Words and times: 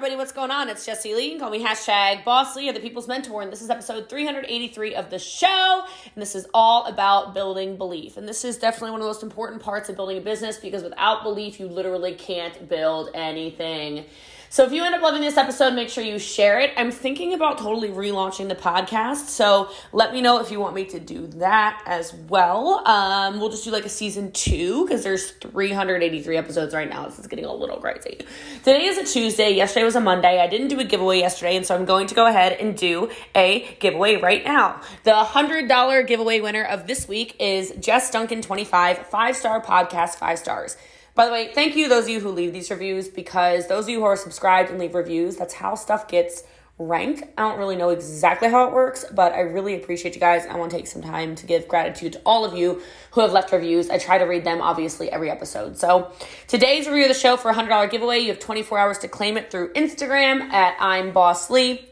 everybody, 0.00 0.16
what's 0.16 0.32
going 0.32 0.50
on? 0.50 0.70
It's 0.70 0.86
Jessie 0.86 1.14
Lee. 1.14 1.38
Call 1.38 1.50
me 1.50 1.62
hashtag 1.62 2.24
Boss 2.24 2.56
Lee 2.56 2.70
or 2.70 2.72
the 2.72 2.80
People's 2.80 3.06
Mentor, 3.06 3.42
and 3.42 3.52
this 3.52 3.60
is 3.60 3.68
episode 3.68 4.08
383 4.08 4.94
of 4.94 5.10
the 5.10 5.18
show. 5.18 5.84
And 6.14 6.22
this 6.22 6.34
is 6.34 6.46
all 6.54 6.86
about 6.86 7.34
building 7.34 7.76
belief. 7.76 8.16
And 8.16 8.26
this 8.26 8.42
is 8.42 8.56
definitely 8.56 8.92
one 8.92 9.00
of 9.00 9.04
the 9.04 9.10
most 9.10 9.22
important 9.22 9.60
parts 9.60 9.90
of 9.90 9.96
building 9.96 10.16
a 10.16 10.22
business 10.22 10.56
because 10.56 10.82
without 10.82 11.22
belief, 11.22 11.60
you 11.60 11.66
literally 11.66 12.14
can't 12.14 12.66
build 12.66 13.10
anything. 13.12 14.06
So 14.52 14.64
if 14.64 14.72
you 14.72 14.82
end 14.82 14.96
up 14.96 15.00
loving 15.00 15.20
this 15.20 15.36
episode, 15.36 15.74
make 15.74 15.88
sure 15.88 16.02
you 16.02 16.18
share 16.18 16.58
it. 16.58 16.72
I'm 16.76 16.90
thinking 16.90 17.34
about 17.34 17.58
totally 17.58 17.90
relaunching 17.90 18.48
the 18.48 18.56
podcast. 18.56 19.28
So 19.28 19.70
let 19.92 20.12
me 20.12 20.20
know 20.20 20.40
if 20.40 20.50
you 20.50 20.58
want 20.58 20.74
me 20.74 20.86
to 20.86 20.98
do 20.98 21.28
that 21.36 21.80
as 21.86 22.12
well. 22.12 22.82
Um, 22.84 23.38
we'll 23.38 23.50
just 23.50 23.62
do 23.62 23.70
like 23.70 23.84
a 23.84 23.88
season 23.88 24.32
two 24.32 24.84
because 24.84 25.04
there's 25.04 25.30
383 25.30 26.36
episodes 26.36 26.74
right 26.74 26.90
now. 26.90 27.06
This 27.06 27.20
is 27.20 27.28
getting 27.28 27.44
a 27.44 27.54
little 27.54 27.76
crazy. 27.76 28.24
Today 28.64 28.86
is 28.86 28.98
a 28.98 29.04
Tuesday. 29.04 29.52
Yesterday 29.52 29.84
was 29.84 29.94
a 29.94 30.00
Monday. 30.00 30.40
I 30.40 30.48
didn't 30.48 30.66
do 30.66 30.80
a 30.80 30.84
giveaway 30.84 31.20
yesterday, 31.20 31.54
and 31.54 31.64
so 31.64 31.76
I'm 31.76 31.84
going 31.84 32.08
to 32.08 32.16
go 32.16 32.26
ahead 32.26 32.54
and 32.54 32.76
do 32.76 33.08
a 33.36 33.76
giveaway 33.78 34.16
right 34.16 34.44
now. 34.44 34.80
The 35.04 35.12
$100 35.12 36.08
giveaway 36.08 36.40
winner 36.40 36.64
of 36.64 36.88
this 36.88 37.06
week 37.06 37.36
is 37.38 37.72
Jess 37.78 38.10
Duncan 38.10 38.42
25, 38.42 39.06
five 39.06 39.36
star 39.36 39.62
podcast, 39.62 40.16
five 40.16 40.40
stars. 40.40 40.76
By 41.14 41.26
the 41.26 41.32
way, 41.32 41.52
thank 41.52 41.76
you 41.76 41.88
those 41.88 42.04
of 42.04 42.10
you 42.10 42.20
who 42.20 42.30
leave 42.30 42.52
these 42.52 42.70
reviews 42.70 43.08
because 43.08 43.66
those 43.68 43.84
of 43.84 43.90
you 43.90 44.00
who 44.00 44.04
are 44.04 44.16
subscribed 44.16 44.70
and 44.70 44.78
leave 44.78 44.94
reviews, 44.94 45.36
that's 45.36 45.54
how 45.54 45.74
stuff 45.74 46.08
gets 46.08 46.44
ranked. 46.80 47.22
I 47.36 47.42
don't 47.42 47.58
really 47.58 47.76
know 47.76 47.90
exactly 47.90 48.48
how 48.48 48.66
it 48.66 48.72
works, 48.72 49.04
but 49.12 49.32
I 49.32 49.40
really 49.40 49.74
appreciate 49.74 50.14
you 50.14 50.20
guys. 50.20 50.46
I 50.46 50.56
want 50.56 50.70
to 50.70 50.76
take 50.76 50.86
some 50.86 51.02
time 51.02 51.34
to 51.36 51.46
give 51.46 51.68
gratitude 51.68 52.14
to 52.14 52.22
all 52.24 52.44
of 52.44 52.56
you 52.56 52.80
who 53.10 53.20
have 53.20 53.32
left 53.32 53.52
reviews. 53.52 53.90
I 53.90 53.98
try 53.98 54.18
to 54.18 54.24
read 54.24 54.44
them 54.44 54.62
obviously 54.62 55.10
every 55.12 55.30
episode. 55.30 55.76
So, 55.76 56.12
today's 56.48 56.86
review 56.86 57.02
of 57.02 57.08
the 57.08 57.14
show 57.14 57.36
for 57.36 57.50
a 57.50 57.54
$100 57.54 57.90
giveaway, 57.90 58.20
you 58.20 58.28
have 58.28 58.38
24 58.40 58.78
hours 58.78 58.98
to 58.98 59.08
claim 59.08 59.36
it 59.36 59.50
through 59.50 59.72
Instagram 59.74 60.40
at 60.52 60.74
I'm 60.80 61.12
Boss 61.12 61.50
Lee 61.50 61.86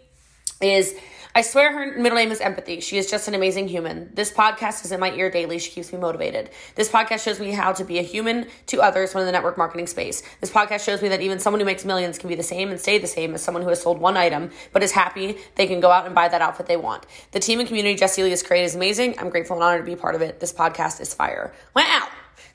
is 0.60 0.94
I 1.38 1.42
swear 1.42 1.72
her 1.72 1.96
middle 1.96 2.18
name 2.18 2.32
is 2.32 2.40
Empathy. 2.40 2.80
She 2.80 2.98
is 2.98 3.08
just 3.08 3.28
an 3.28 3.34
amazing 3.36 3.68
human. 3.68 4.10
This 4.12 4.32
podcast 4.32 4.84
is 4.84 4.90
in 4.90 4.98
my 4.98 5.12
ear 5.12 5.30
daily. 5.30 5.60
She 5.60 5.70
keeps 5.70 5.92
me 5.92 5.98
motivated. 6.00 6.50
This 6.74 6.88
podcast 6.88 7.22
shows 7.22 7.38
me 7.38 7.52
how 7.52 7.72
to 7.74 7.84
be 7.84 8.00
a 8.00 8.02
human 8.02 8.48
to 8.66 8.82
others 8.82 9.14
when 9.14 9.22
in 9.22 9.26
the 9.26 9.30
network 9.30 9.56
marketing 9.56 9.86
space. 9.86 10.24
This 10.40 10.50
podcast 10.50 10.84
shows 10.84 11.00
me 11.00 11.06
that 11.10 11.20
even 11.20 11.38
someone 11.38 11.60
who 11.60 11.64
makes 11.64 11.84
millions 11.84 12.18
can 12.18 12.28
be 12.28 12.34
the 12.34 12.42
same 12.42 12.70
and 12.70 12.80
stay 12.80 12.98
the 12.98 13.06
same 13.06 13.34
as 13.34 13.42
someone 13.44 13.62
who 13.62 13.68
has 13.68 13.80
sold 13.80 14.00
one 14.00 14.16
item 14.16 14.50
but 14.72 14.82
is 14.82 14.90
happy 14.90 15.38
they 15.54 15.68
can 15.68 15.78
go 15.78 15.92
out 15.92 16.06
and 16.06 16.14
buy 16.16 16.26
that 16.26 16.42
outfit 16.42 16.66
they 16.66 16.76
want. 16.76 17.06
The 17.30 17.38
team 17.38 17.60
and 17.60 17.68
community 17.68 17.94
Jessie 17.94 18.24
Lee 18.24 18.30
has 18.30 18.42
created 18.42 18.64
is 18.64 18.74
amazing. 18.74 19.16
I'm 19.20 19.30
grateful 19.30 19.54
and 19.54 19.62
honored 19.62 19.86
to 19.86 19.88
be 19.88 19.94
part 19.94 20.16
of 20.16 20.22
it. 20.22 20.40
This 20.40 20.52
podcast 20.52 21.00
is 21.00 21.14
fire. 21.14 21.54
Wow. 21.72 22.08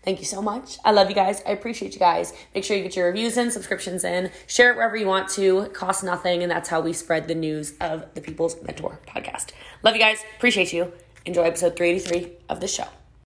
Thank 0.03 0.19
you 0.19 0.25
so 0.25 0.41
much. 0.41 0.77
I 0.83 0.91
love 0.91 1.07
you 1.07 1.15
guys. 1.15 1.41
I 1.47 1.51
appreciate 1.51 1.93
you 1.93 1.99
guys. 1.99 2.33
Make 2.53 2.65
sure 2.65 2.75
you 2.75 2.83
get 2.83 2.95
your 2.95 3.07
reviews 3.07 3.37
in, 3.37 3.51
subscriptions 3.51 4.03
in, 4.03 4.31
share 4.47 4.71
it 4.71 4.75
wherever 4.75 4.97
you 4.97 5.07
want 5.07 5.29
to. 5.29 5.59
It 5.59 5.73
costs 5.73 6.03
nothing, 6.03 6.43
and 6.43 6.51
that's 6.51 6.67
how 6.67 6.81
we 6.81 6.91
spread 6.91 7.29
the 7.29 7.35
news 7.35 7.73
of 7.79 8.13
the 8.13 8.19
People's 8.19 8.61
Mentor 8.63 8.99
podcast. 9.07 9.51
Love 9.81 9.95
you 9.95 10.01
guys. 10.01 10.19
Appreciate 10.35 10.73
you. 10.73 10.91
Enjoy 11.25 11.43
episode 11.43 11.77
383 11.77 12.33
of 12.49 12.59
the 12.59 12.67
show. 12.67 12.83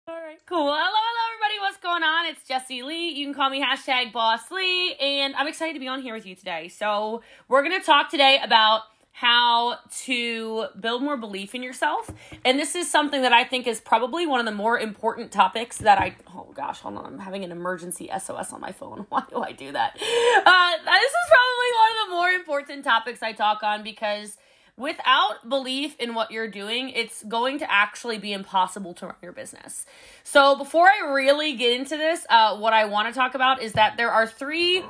All 0.08 0.22
right, 0.22 0.38
cool. 0.46 0.68
Hello, 0.68 0.76
hello, 0.76 1.34
everybody. 1.34 1.60
What's 1.62 1.78
going 1.78 2.04
on? 2.04 2.28
It's 2.28 2.48
Jessie 2.48 2.84
Lee. 2.84 3.10
You 3.10 3.26
can 3.26 3.34
call 3.34 3.50
me 3.50 3.64
hashtag 3.64 4.14
Boss 4.14 4.52
Lee, 4.52 4.94
and 5.00 5.36
I'm 5.36 5.48
excited 5.48 5.74
to 5.74 5.80
be 5.80 5.88
on 5.88 6.04
here 6.04 6.14
with 6.14 6.28
you 6.28 6.36
today. 6.36 6.68
So, 6.68 7.24
we're 7.48 7.64
going 7.64 7.80
to 7.80 7.84
talk 7.84 8.12
today 8.12 8.40
about 8.44 8.82
how 9.20 9.80
to 9.90 10.68
build 10.80 11.02
more 11.02 11.18
belief 11.18 11.56
in 11.56 11.64
yourself. 11.64 12.12
And 12.46 12.60
this 12.60 12.76
is 12.76 12.88
something 12.88 13.24
that 13.24 13.34
I 13.34 13.46
think 13.46 13.66
is 13.66 13.82
probably 13.82 14.28
one 14.28 14.40
of 14.40 14.46
the 14.46 14.52
more 14.52 14.78
important 14.80 15.32
topics 15.32 15.80
that 15.80 15.98
I, 15.98 16.16
oh 16.36 16.52
gosh, 16.54 16.82
hold 16.82 16.98
on, 16.98 17.06
I'm 17.14 17.18
having 17.18 17.44
an 17.44 17.52
emergency 17.52 18.12
SOS 18.16 18.54
on 18.54 18.62
my 18.62 18.72
phone. 18.72 19.08
Why 19.10 19.24
do 19.28 19.42
I 19.42 19.54
do 19.54 19.72
that? 19.72 19.96
Uh, 19.96 20.00
this 20.00 21.12
is 21.12 21.28
probably 21.30 21.72
one 21.74 21.92
of 21.92 22.08
the 22.08 22.14
more 22.14 22.30
important 22.30 22.84
topics 22.84 23.24
I 23.24 23.32
talk 23.34 23.64
on 23.64 23.82
because 23.82 24.38
without 24.78 25.50
belief 25.50 25.96
in 25.98 26.14
what 26.14 26.30
you're 26.30 26.48
doing, 26.48 26.90
it's 26.90 27.24
going 27.24 27.58
to 27.58 27.72
actually 27.72 28.20
be 28.20 28.34
impossible 28.34 28.94
to 28.94 29.08
run 29.08 29.16
your 29.24 29.32
business. 29.32 29.88
So 30.24 30.56
before 30.56 30.90
I 30.90 31.12
really 31.12 31.56
get 31.56 31.74
into 31.80 31.98
this, 31.98 32.24
uh, 32.30 32.56
what 32.58 32.74
I 32.74 32.86
want 32.86 33.12
to 33.12 33.20
talk 33.20 33.34
about 33.34 33.64
is 33.64 33.74
that 33.74 33.98
there 33.98 34.12
are 34.12 34.28
three, 34.28 34.84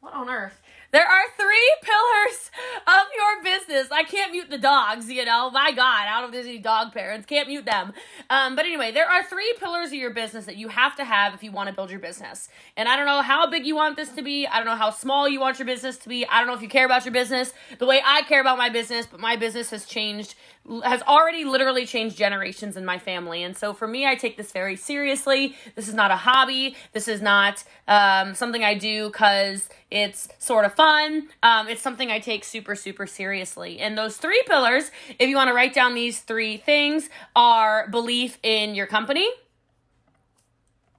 what 0.00 0.12
on 0.12 0.28
earth? 0.28 0.60
There 0.94 1.02
are 1.04 1.24
three 1.36 1.74
pillars 1.82 2.50
of 2.86 3.06
your 3.16 3.42
business. 3.42 3.88
I 3.90 4.04
can't 4.04 4.30
mute 4.30 4.48
the 4.48 4.58
dogs, 4.58 5.10
you 5.10 5.24
know. 5.24 5.50
My 5.50 5.72
God, 5.72 6.06
out 6.06 6.22
of 6.22 6.30
Disney 6.30 6.58
dog 6.58 6.92
parents 6.92 7.26
can't 7.26 7.48
mute 7.48 7.64
them. 7.64 7.92
Um, 8.30 8.54
but 8.54 8.64
anyway, 8.64 8.92
there 8.92 9.08
are 9.10 9.24
three 9.24 9.52
pillars 9.58 9.88
of 9.88 9.94
your 9.94 10.12
business 10.14 10.44
that 10.44 10.54
you 10.54 10.68
have 10.68 10.94
to 10.94 11.04
have 11.04 11.34
if 11.34 11.42
you 11.42 11.50
want 11.50 11.68
to 11.68 11.74
build 11.74 11.90
your 11.90 11.98
business. 11.98 12.48
And 12.76 12.88
I 12.88 12.94
don't 12.94 13.06
know 13.06 13.22
how 13.22 13.50
big 13.50 13.66
you 13.66 13.74
want 13.74 13.96
this 13.96 14.10
to 14.10 14.22
be. 14.22 14.46
I 14.46 14.58
don't 14.58 14.66
know 14.66 14.76
how 14.76 14.90
small 14.90 15.28
you 15.28 15.40
want 15.40 15.58
your 15.58 15.66
business 15.66 15.98
to 15.98 16.08
be. 16.08 16.24
I 16.28 16.38
don't 16.38 16.46
know 16.46 16.54
if 16.54 16.62
you 16.62 16.68
care 16.68 16.86
about 16.86 17.04
your 17.04 17.12
business 17.12 17.52
the 17.80 17.86
way 17.86 18.00
I 18.04 18.22
care 18.22 18.40
about 18.40 18.56
my 18.56 18.68
business, 18.68 19.04
but 19.04 19.18
my 19.18 19.34
business 19.34 19.70
has 19.70 19.86
changed 19.86 20.36
has 20.82 21.02
already 21.02 21.44
literally 21.44 21.84
changed 21.84 22.16
generations 22.16 22.76
in 22.76 22.84
my 22.84 22.98
family. 22.98 23.42
And 23.42 23.56
so 23.56 23.74
for 23.74 23.86
me, 23.86 24.06
I 24.06 24.14
take 24.14 24.36
this 24.38 24.50
very 24.50 24.76
seriously. 24.76 25.56
This 25.74 25.88
is 25.88 25.94
not 25.94 26.10
a 26.10 26.16
hobby. 26.16 26.74
This 26.92 27.06
is 27.06 27.20
not 27.20 27.62
um, 27.86 28.34
something 28.34 28.64
I 28.64 28.74
do 28.74 29.08
because 29.08 29.68
it's 29.90 30.28
sort 30.38 30.64
of 30.64 30.74
fun. 30.74 31.28
Um, 31.42 31.68
it's 31.68 31.82
something 31.82 32.10
I 32.10 32.18
take 32.18 32.44
super, 32.44 32.74
super 32.74 33.06
seriously. 33.06 33.78
And 33.78 33.96
those 33.96 34.16
three 34.16 34.42
pillars, 34.46 34.90
if 35.18 35.28
you 35.28 35.36
want 35.36 35.48
to 35.48 35.54
write 35.54 35.74
down 35.74 35.94
these 35.94 36.20
three 36.20 36.56
things, 36.56 37.10
are 37.36 37.88
belief 37.88 38.38
in 38.42 38.74
your 38.74 38.86
company. 38.86 39.28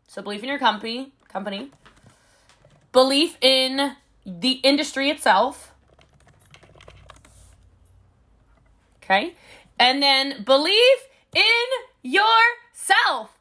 So 0.07 0.21
belief 0.21 0.43
in 0.43 0.49
your 0.49 0.59
company, 0.59 1.11
company. 1.27 1.71
Belief 2.91 3.35
in 3.41 3.95
the 4.25 4.51
industry 4.51 5.09
itself. 5.09 5.71
Okay 9.03 9.35
and 9.79 10.01
then 10.01 10.43
believe 10.43 10.97
in 11.33 11.43
yourself. 12.01 13.31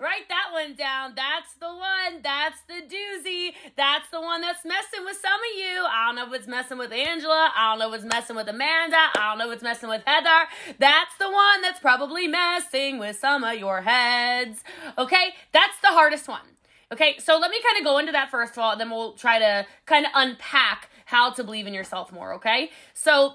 Write 0.00 0.28
that 0.28 0.50
one 0.52 0.74
down. 0.76 1.14
That's 1.16 1.54
the 1.54 1.66
one. 1.66 2.22
That's 2.22 2.60
the 2.68 2.82
doozy. 2.86 3.54
That's 3.76 4.08
the 4.10 4.20
one 4.20 4.40
that's 4.42 4.64
messing 4.64 5.04
with 5.04 5.16
some 5.16 5.32
of 5.32 5.58
you. 5.58 5.84
I 5.88 6.06
don't 6.06 6.16
know 6.16 6.32
if 6.32 6.40
it's 6.40 6.48
messing 6.48 6.78
with 6.78 6.92
Angela. 6.92 7.50
I 7.56 7.72
don't 7.72 7.80
know 7.80 7.92
if 7.92 8.02
it's 8.02 8.12
messing 8.12 8.36
with 8.36 8.48
Amanda. 8.48 8.96
I 8.96 9.30
don't 9.30 9.38
know 9.38 9.48
if 9.48 9.54
it's 9.54 9.62
messing 9.62 9.88
with 9.88 10.02
Heather. 10.06 10.48
That's 10.78 11.16
the 11.18 11.28
one 11.28 11.62
that's 11.62 11.80
probably 11.80 12.28
messing 12.28 12.98
with 12.98 13.18
some 13.18 13.42
of 13.42 13.58
your 13.58 13.82
heads. 13.82 14.62
Okay? 14.96 15.30
That's 15.52 15.80
the 15.80 15.88
hardest 15.88 16.28
one. 16.28 16.46
Okay, 16.92 17.16
so 17.18 17.36
let 17.36 17.50
me 17.50 17.60
kind 17.60 17.78
of 17.78 17.84
go 17.84 17.98
into 17.98 18.12
that 18.12 18.30
first 18.30 18.52
of 18.52 18.58
all, 18.60 18.72
and 18.72 18.80
then 18.80 18.90
we'll 18.90 19.12
try 19.12 19.38
to 19.38 19.66
kind 19.84 20.06
of 20.06 20.12
unpack 20.14 20.88
how 21.06 21.30
to 21.30 21.44
believe 21.44 21.66
in 21.66 21.74
yourself 21.74 22.12
more, 22.12 22.34
okay? 22.34 22.70
So, 22.94 23.34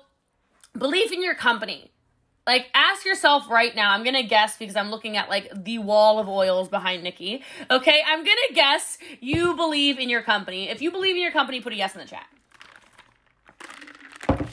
believe 0.77 1.11
in 1.11 1.21
your 1.21 1.35
company. 1.35 1.91
Like, 2.45 2.69
ask 2.73 3.05
yourself 3.05 3.49
right 3.49 3.73
now. 3.73 3.91
I'm 3.91 4.03
gonna 4.03 4.23
guess 4.23 4.57
because 4.57 4.75
I'm 4.75 4.91
looking 4.91 5.15
at 5.15 5.29
like 5.29 5.49
the 5.63 5.77
wall 5.77 6.19
of 6.19 6.27
oils 6.27 6.67
behind 6.67 7.03
Nikki. 7.03 7.41
Okay, 7.71 8.03
I'm 8.05 8.19
gonna 8.19 8.53
guess 8.53 8.97
you 9.21 9.55
believe 9.55 9.97
in 9.97 10.09
your 10.09 10.21
company. 10.21 10.69
If 10.69 10.81
you 10.81 10.91
believe 10.91 11.15
in 11.15 11.21
your 11.21 11.31
company, 11.31 11.61
put 11.61 11.71
a 11.71 11.75
yes 11.77 11.95
in 11.95 12.01
the 12.01 12.07
chat. 12.07 12.27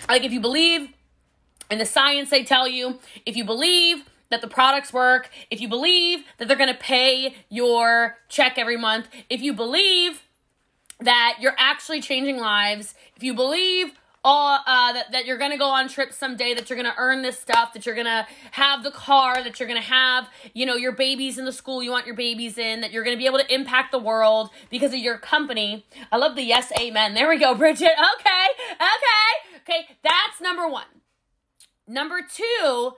Like, 0.09 0.25
if 0.25 0.33
you 0.33 0.41
believe 0.41 0.91
in 1.69 1.79
the 1.79 1.87
science 1.87 2.31
they 2.31 2.45
tell 2.45 2.69
you, 2.69 3.01
if 3.27 3.37
you 3.37 3.45
believe 3.45 4.05
that 4.31 4.41
the 4.41 4.49
products 4.49 4.93
work, 4.93 5.29
if 5.51 5.61
you 5.61 5.69
believe 5.69 6.25
that 6.39 6.47
they're 6.47 6.57
gonna 6.57 6.75
pay 6.75 7.35
your 7.49 8.19
check 8.29 8.57
every 8.57 8.77
month, 8.77 9.09
if 9.29 9.41
you 9.43 9.53
believe 9.53 10.23
that 11.01 11.39
you're 11.41 11.57
actually 11.59 12.01
changing 12.01 12.39
lives, 12.39 12.95
if 13.17 13.23
you 13.25 13.35
believe 13.35 13.93
all 14.23 14.59
uh, 14.67 14.93
that, 14.93 15.13
that 15.13 15.25
you're 15.25 15.39
gonna 15.39 15.57
go 15.57 15.69
on 15.69 15.89
trips 15.89 16.17
someday 16.17 16.53
that 16.55 16.69
you're 16.69 16.77
gonna 16.77 16.95
earn 16.99 17.23
this 17.23 17.39
stuff 17.39 17.73
that 17.73 17.87
you're 17.87 17.95
gonna 17.95 18.27
have 18.53 18.83
the 18.83 18.91
car 18.91 19.43
that 19.43 19.59
you're 19.59 19.69
gonna 19.69 19.81
have 19.81 20.29
you 20.53 20.67
know 20.67 20.75
your 20.77 20.93
babies 20.93 21.39
in 21.39 21.45
the 21.47 21.53
school 21.53 21.83
you 21.83 21.91
want 21.91 22.07
your 22.07 22.15
babies 22.15 22.59
in 22.59 22.83
that 22.83 22.91
you're 22.93 23.05
gonna 23.05 23.17
be 23.17 23.27
able 23.27 23.39
to 23.39 23.55
impact 23.55 23.93
the 23.93 23.99
world 23.99 24.51
because 24.69 24.93
of 24.93 24.99
your 24.99 25.17
company. 25.19 25.87
I 26.13 26.19
love 26.19 26.37
the 26.37 26.43
yes 26.43 26.71
amen. 26.79 27.15
There 27.15 27.29
we 27.29 27.39
go 27.39 27.55
bridget. 27.55 27.93
Okay 28.21 28.47
okay 28.75 29.61
okay 29.63 29.97
that's 30.03 30.41
number 30.41 30.69
one. 30.69 30.85
Number 31.87 32.21
two 32.21 32.93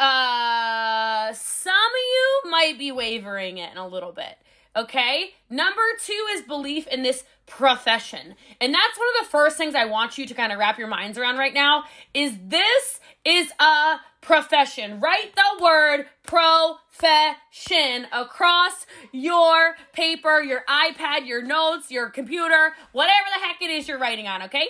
uh 0.00 1.32
some 1.32 1.72
of 1.72 2.44
you 2.44 2.50
might 2.50 2.78
be 2.78 2.92
wavering 2.92 3.58
it 3.58 3.70
in 3.72 3.78
a 3.78 3.86
little 3.86 4.12
bit 4.12 4.36
Okay. 4.74 5.30
Number 5.50 5.82
two 6.02 6.26
is 6.32 6.42
belief 6.42 6.86
in 6.86 7.02
this 7.02 7.24
profession. 7.46 8.34
And 8.60 8.72
that's 8.72 8.98
one 8.98 9.08
of 9.18 9.24
the 9.24 9.30
first 9.30 9.56
things 9.58 9.74
I 9.74 9.84
want 9.84 10.16
you 10.16 10.26
to 10.26 10.34
kind 10.34 10.52
of 10.52 10.58
wrap 10.58 10.78
your 10.78 10.88
minds 10.88 11.18
around 11.18 11.36
right 11.36 11.52
now 11.52 11.84
is 12.14 12.32
this 12.46 13.00
is 13.24 13.52
a 13.60 13.96
profession. 14.22 15.00
Write 15.00 15.34
the 15.34 15.62
word 15.62 16.06
profession 16.22 18.06
across 18.12 18.86
your 19.12 19.76
paper, 19.92 20.40
your 20.40 20.64
iPad, 20.68 21.26
your 21.26 21.42
notes, 21.42 21.90
your 21.90 22.08
computer, 22.08 22.72
whatever 22.92 23.26
the 23.34 23.44
heck 23.44 23.60
it 23.60 23.70
is 23.70 23.88
you're 23.88 23.98
writing 23.98 24.26
on, 24.26 24.42
okay? 24.44 24.68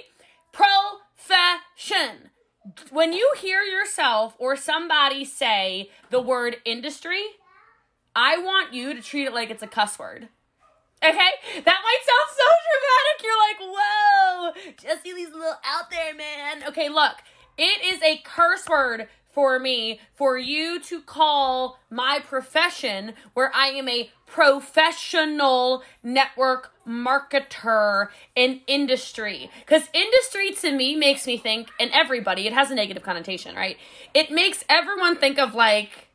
Profession. 0.52 2.30
When 2.90 3.12
you 3.12 3.32
hear 3.40 3.62
yourself 3.62 4.34
or 4.38 4.56
somebody 4.56 5.24
say 5.24 5.90
the 6.10 6.20
word 6.20 6.56
industry, 6.64 7.22
I 8.14 8.38
want 8.38 8.72
you 8.72 8.94
to 8.94 9.02
treat 9.02 9.26
it 9.26 9.34
like 9.34 9.50
it's 9.50 9.62
a 9.62 9.66
cuss 9.66 9.98
word. 9.98 10.28
Okay? 11.02 11.14
That 11.64 11.80
might 11.82 12.02
sound 12.06 12.28
so 12.30 12.48
dramatic. 12.70 13.22
You're 13.24 13.42
like, 13.48 13.60
whoa, 13.76 14.52
Jessie 14.80 15.14
Lee's 15.14 15.30
a 15.30 15.36
little 15.36 15.58
out 15.64 15.90
there, 15.90 16.14
man. 16.14 16.68
Okay, 16.68 16.88
look, 16.88 17.16
it 17.58 17.94
is 17.94 18.02
a 18.02 18.20
curse 18.24 18.68
word 18.68 19.08
for 19.32 19.58
me 19.58 19.98
for 20.14 20.36
you 20.36 20.78
to 20.78 21.00
call 21.00 21.78
my 21.90 22.20
profession, 22.22 23.14
where 23.32 23.50
I 23.54 23.68
am 23.68 23.88
a 23.88 24.10
professional 24.26 25.82
network 26.02 26.70
marketer 26.86 28.08
in 28.36 28.60
industry. 28.66 29.50
Because 29.60 29.88
industry 29.94 30.52
to 30.60 30.76
me 30.76 30.96
makes 30.96 31.26
me 31.26 31.38
think, 31.38 31.70
and 31.80 31.90
everybody, 31.92 32.46
it 32.46 32.52
has 32.52 32.70
a 32.70 32.74
negative 32.74 33.02
connotation, 33.02 33.56
right? 33.56 33.78
It 34.14 34.30
makes 34.30 34.64
everyone 34.68 35.16
think 35.16 35.38
of 35.38 35.54
like, 35.54 36.08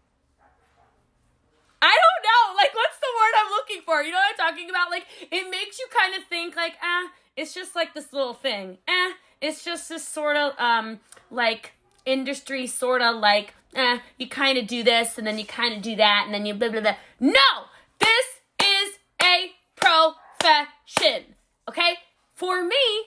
I 1.81 1.94
don't 1.94 2.24
know, 2.24 2.56
like 2.56 2.74
what's 2.74 2.97
the 2.97 3.07
word 3.15 3.33
I'm 3.38 3.51
looking 3.51 3.81
for? 3.85 4.01
You 4.01 4.12
know 4.12 4.18
what 4.18 4.39
I'm 4.39 4.51
talking 4.51 4.69
about? 4.69 4.89
Like 4.89 5.06
it 5.21 5.50
makes 5.50 5.79
you 5.79 5.88
kind 5.95 6.15
of 6.15 6.27
think 6.27 6.56
like, 6.56 6.74
ah, 6.81 7.06
eh, 7.06 7.09
it's 7.35 7.53
just 7.53 7.75
like 7.75 7.94
this 7.94 8.12
little 8.13 8.33
thing. 8.33 8.77
Eh, 8.88 9.12
it's 9.41 9.63
just 9.63 9.89
this 9.89 10.07
sort 10.07 10.38
of 10.38 10.53
um 10.59 11.00
like 11.29 11.74
industry 12.06 12.65
sort 12.65 13.01
of 13.01 13.18
like 13.18 13.53
eh, 13.75 14.00
you 14.18 14.27
kind 14.27 14.57
of 14.57 14.65
do 14.65 14.83
this 14.83 15.18
and 15.18 15.27
then 15.27 15.38
you 15.38 15.45
kind 15.45 15.75
of 15.75 15.81
do 15.81 15.95
that 15.95 16.24
and 16.25 16.33
then 16.33 16.45
you 16.45 16.53
blah 16.53 16.69
blah 16.69 16.81
blah. 16.81 16.95
No, 17.19 17.65
this 18.00 18.25
is 18.63 18.97
a 19.21 19.51
profession. 19.75 21.35
Okay, 21.69 21.95
for 22.33 22.63
me, 22.63 23.06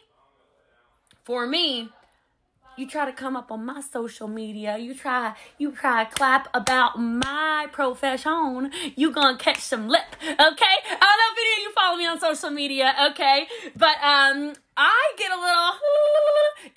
for 1.25 1.46
me, 1.46 1.90
you 2.76 2.87
try 2.87 3.05
to 3.05 3.12
come 3.12 3.37
up 3.37 3.50
on 3.50 3.64
my 3.64 3.81
social 3.81 4.28
media, 4.28 4.78
you 4.78 4.94
try 4.94 5.34
you 5.58 5.72
try 5.72 6.05
clap 6.05 6.49
about 6.55 6.99
my 7.00 7.67
profession, 7.72 8.70
you 8.96 9.12
gonna 9.12 9.37
catch 9.37 9.61
some 9.61 9.88
lip, 9.88 10.17
okay? 10.22 10.37
I 10.38 10.46
don't 10.46 11.19
know 11.19 11.31
if 11.32 11.38
any 11.38 11.52
of 11.52 11.62
you 11.62 11.72
follow 11.75 11.96
me 11.96 12.06
on 12.06 12.20
social 12.20 12.50
media, 12.50 12.94
okay? 13.11 13.46
But 13.76 13.96
um 14.02 14.55
I 14.76 15.12
get 15.19 15.31
a 15.31 15.37
little 15.37 15.72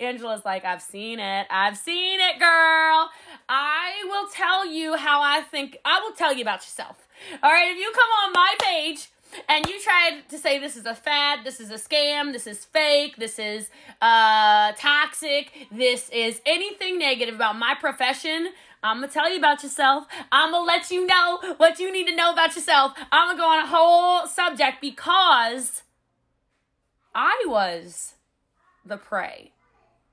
Angela's 0.00 0.44
like, 0.44 0.64
I've 0.64 0.82
seen 0.82 1.20
it. 1.20 1.46
I've 1.50 1.78
seen 1.78 2.20
it, 2.20 2.38
girl. 2.38 3.10
I 3.48 4.04
will 4.04 4.28
tell 4.28 4.66
you 4.66 4.96
how 4.96 5.22
I 5.22 5.40
think 5.42 5.78
I 5.84 6.00
will 6.00 6.12
tell 6.12 6.34
you 6.34 6.42
about 6.42 6.60
yourself. 6.60 7.06
All 7.42 7.50
right, 7.50 7.70
if 7.70 7.78
you 7.78 7.92
come 7.94 8.10
on 8.24 8.32
my 8.32 8.54
page 8.60 9.08
and 9.48 9.66
you 9.66 9.80
tried 9.80 10.22
to 10.28 10.38
say 10.38 10.58
this 10.58 10.76
is 10.76 10.86
a 10.86 10.94
fad, 10.94 11.40
this 11.44 11.60
is 11.60 11.70
a 11.70 11.74
scam, 11.74 12.32
this 12.32 12.46
is 12.46 12.64
fake, 12.64 13.16
this 13.16 13.38
is 13.38 13.70
uh 14.00 14.72
toxic, 14.72 15.68
this 15.70 16.08
is 16.10 16.40
anything 16.46 16.98
negative 16.98 17.34
about 17.34 17.56
my 17.58 17.74
profession, 17.74 18.48
I'm 18.84 19.00
gonna 19.00 19.08
tell 19.08 19.30
you 19.30 19.38
about 19.38 19.62
yourself. 19.62 20.04
I'm 20.30 20.52
gonna 20.52 20.66
let 20.66 20.90
you 20.90 21.06
know 21.06 21.54
what 21.56 21.78
you 21.78 21.90
need 21.90 22.06
to 22.06 22.14
know 22.14 22.32
about 22.32 22.54
yourself. 22.54 22.92
I'm 23.10 23.28
gonna 23.28 23.38
go 23.38 23.48
on 23.48 23.64
a 23.64 23.66
whole 23.66 24.26
subject 24.26 24.82
because 24.82 25.82
I 27.14 27.44
was 27.46 28.14
the 28.84 28.98
prey. 28.98 29.52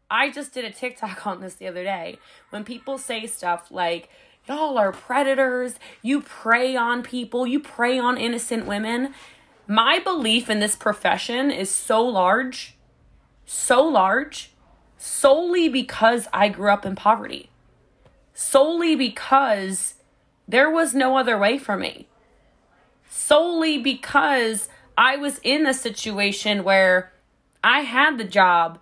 I 0.09 0.31
just 0.31 0.53
did 0.53 0.63
a 0.63 0.71
TikTok 0.71 1.27
on 1.27 1.41
this 1.41 1.55
the 1.55 1.67
other 1.67 1.83
day. 1.83 2.17
When 2.49 2.63
people 2.63 2.97
say 2.97 3.27
stuff 3.27 3.71
like, 3.71 4.09
Y'all 4.51 4.77
are 4.77 4.91
predators. 4.91 5.75
You 6.01 6.19
prey 6.19 6.75
on 6.75 7.03
people. 7.03 7.47
You 7.47 7.61
prey 7.61 7.97
on 7.97 8.17
innocent 8.17 8.65
women. 8.65 9.13
My 9.65 9.99
belief 9.99 10.49
in 10.49 10.59
this 10.59 10.75
profession 10.75 11.49
is 11.51 11.71
so 11.71 12.03
large, 12.03 12.75
so 13.45 13.81
large, 13.81 14.51
solely 14.97 15.69
because 15.69 16.27
I 16.33 16.49
grew 16.49 16.69
up 16.69 16.85
in 16.85 16.97
poverty. 16.97 17.49
Solely 18.33 18.93
because 18.93 19.93
there 20.49 20.69
was 20.69 20.93
no 20.93 21.15
other 21.15 21.37
way 21.37 21.57
for 21.57 21.77
me. 21.77 22.09
Solely 23.09 23.77
because 23.77 24.67
I 24.97 25.15
was 25.15 25.39
in 25.43 25.65
a 25.65 25.73
situation 25.73 26.65
where 26.65 27.13
I 27.63 27.81
had 27.81 28.17
the 28.17 28.25
job 28.25 28.79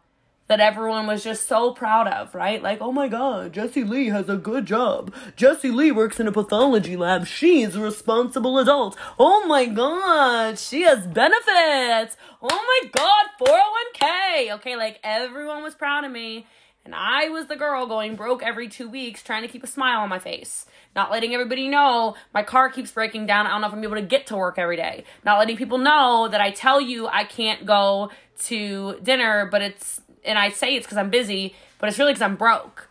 that 0.50 0.60
everyone 0.60 1.06
was 1.06 1.24
just 1.24 1.48
so 1.48 1.72
proud 1.72 2.08
of, 2.08 2.34
right? 2.34 2.62
Like, 2.62 2.82
oh 2.82 2.92
my 2.92 3.08
god, 3.08 3.54
Jessie 3.54 3.84
Lee 3.84 4.08
has 4.08 4.28
a 4.28 4.36
good 4.36 4.66
job. 4.66 5.14
Jessie 5.36 5.70
Lee 5.70 5.92
works 5.92 6.20
in 6.20 6.28
a 6.28 6.32
pathology 6.32 6.98
lab. 6.98 7.28
She's 7.28 7.76
a 7.76 7.80
responsible 7.80 8.58
adult. 8.58 8.98
Oh 9.20 9.46
my 9.46 9.68
god, 9.68 10.58
she 10.58 10.82
has 10.82 11.06
benefits. 11.06 12.18
Oh 12.42 12.82
my 12.84 12.90
god, 12.92 13.26
401k. 13.40 14.56
Okay, 14.56 14.76
like 14.76 15.00
everyone 15.04 15.62
was 15.62 15.76
proud 15.76 16.04
of 16.04 16.12
me. 16.12 16.48
And 16.84 16.96
I 16.96 17.30
was 17.30 17.46
the 17.46 17.56
girl 17.56 17.86
going 17.86 18.16
broke 18.16 18.42
every 18.42 18.68
two 18.68 18.90
weeks 18.90 19.22
trying 19.22 19.44
to 19.44 19.48
keep 19.48 19.64
a 19.64 19.68
smile 19.68 20.00
on 20.00 20.10
my 20.10 20.18
face. 20.18 20.66
Not 20.96 21.12
letting 21.12 21.36
everybody 21.36 21.68
know 21.68 22.16
my 22.34 22.42
car 22.42 22.72
keeps 22.72 22.90
breaking 22.90 23.28
down. 23.28 23.46
I 23.46 23.52
don't 23.52 23.62
know 23.62 23.68
if 23.68 23.74
I'm 23.74 23.84
able 23.84 23.98
to 23.98 24.02
get 24.02 24.26
to 24.28 24.36
work 24.36 24.58
every 24.58 24.78
day. 24.78 25.04
Not 25.24 25.38
letting 25.38 25.58
people 25.58 25.78
know 25.78 26.28
that 26.28 26.42
I 26.42 26.50
tell 26.50 26.82
you 26.82 27.08
I 27.08 27.26
can't 27.26 27.68
go 27.68 28.10
to 28.46 29.00
dinner, 29.04 29.48
but 29.52 29.62
it's 29.62 30.02
and 30.24 30.38
I 30.38 30.50
say 30.50 30.76
it's 30.76 30.86
because 30.86 30.98
I'm 30.98 31.10
busy, 31.10 31.56
but 31.78 31.90
it's 31.90 32.00
really 32.00 32.14
because 32.14 32.22
I'm 32.22 32.36
broke. 32.36 32.90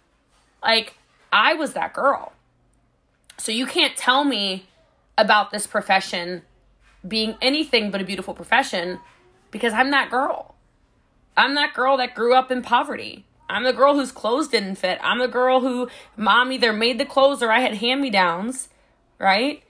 Like, 0.63 0.95
I 1.33 1.55
was 1.55 1.73
that 1.75 1.93
girl. 1.93 2.33
So 3.37 3.53
you 3.53 3.67
can't 3.67 3.97
tell 3.97 4.25
me 4.25 4.67
about 5.17 5.51
this 5.51 5.67
profession 5.67 6.43
being 7.07 7.37
anything 7.41 7.91
but 7.91 8.01
a 8.01 8.05
beautiful 8.05 8.35
profession 8.35 8.99
because 9.51 9.73
I'm 9.73 9.91
that 9.91 10.11
girl. 10.11 10.55
I'm 11.37 11.55
that 11.55 11.75
girl 11.75 11.97
that 11.99 12.15
grew 12.15 12.35
up 12.35 12.51
in 12.51 12.63
poverty. 12.63 13.25
I'm 13.49 13.65
the 13.65 13.73
girl 13.73 13.95
whose 13.95 14.13
clothes 14.13 14.49
didn't 14.49 14.75
fit. 14.75 14.99
I'm 15.03 15.21
the 15.21 15.29
girl 15.29 15.61
who 15.61 15.89
mom 16.17 16.53
either 16.53 16.73
made 16.73 16.99
the 16.99 17.07
clothes 17.07 17.43
or 17.43 17.51
I 17.51 17.61
had 17.61 17.75
hand 17.75 18.01
me 18.01 18.11
downs, 18.11 18.69
right? 19.19 19.63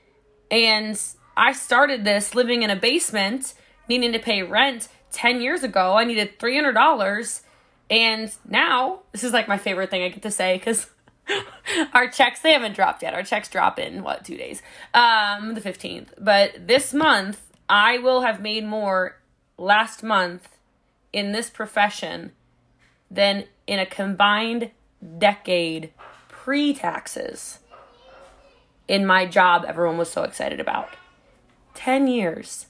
And 0.50 1.00
I 1.36 1.52
started 1.52 2.04
this 2.04 2.34
living 2.34 2.62
in 2.62 2.70
a 2.70 2.76
basement, 2.76 3.54
needing 3.88 4.12
to 4.12 4.18
pay 4.18 4.42
rent 4.42 4.88
10 5.12 5.40
years 5.40 5.62
ago. 5.62 5.96
I 5.96 6.04
needed 6.04 6.38
$300 6.38 7.42
and 7.90 8.30
now, 8.48 9.00
this 9.12 9.24
is 9.24 9.32
like 9.32 9.48
my 9.48 9.58
favorite 9.58 9.90
thing 9.90 10.02
I 10.02 10.08
get 10.08 10.22
to 10.22 10.30
say 10.30 10.58
because 10.58 10.90
our 11.94 12.08
checks, 12.08 12.40
they 12.40 12.52
haven't 12.52 12.74
dropped 12.74 13.02
yet. 13.02 13.14
Our 13.14 13.22
checks 13.22 13.48
drop 13.48 13.78
in, 13.78 14.02
what, 14.02 14.24
two 14.24 14.36
days? 14.36 14.62
Um, 14.94 15.54
the 15.54 15.60
15th. 15.60 16.08
But 16.18 16.66
this 16.66 16.92
month, 16.92 17.40
I 17.68 17.98
will 17.98 18.22
have 18.22 18.40
made 18.40 18.64
more 18.64 19.18
last 19.56 20.02
month 20.02 20.56
in 21.12 21.32
this 21.32 21.50
profession 21.50 22.32
than 23.10 23.44
in 23.66 23.78
a 23.78 23.86
combined 23.86 24.70
decade 25.18 25.92
pre 26.28 26.74
taxes 26.74 27.60
in 28.88 29.04
my 29.04 29.26
job 29.26 29.64
everyone 29.68 29.98
was 29.98 30.10
so 30.10 30.22
excited 30.22 30.58
about. 30.58 30.88
10 31.74 32.08
years. 32.08 32.66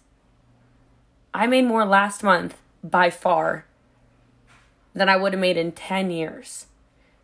I 1.32 1.46
made 1.46 1.64
more 1.64 1.86
last 1.86 2.22
month 2.22 2.58
by 2.82 3.10
far 3.10 3.64
than 4.94 5.08
I 5.08 5.16
would 5.16 5.32
have 5.32 5.40
made 5.40 5.56
in 5.56 5.72
10 5.72 6.10
years. 6.10 6.66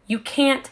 You 0.06 0.18
can't 0.18 0.70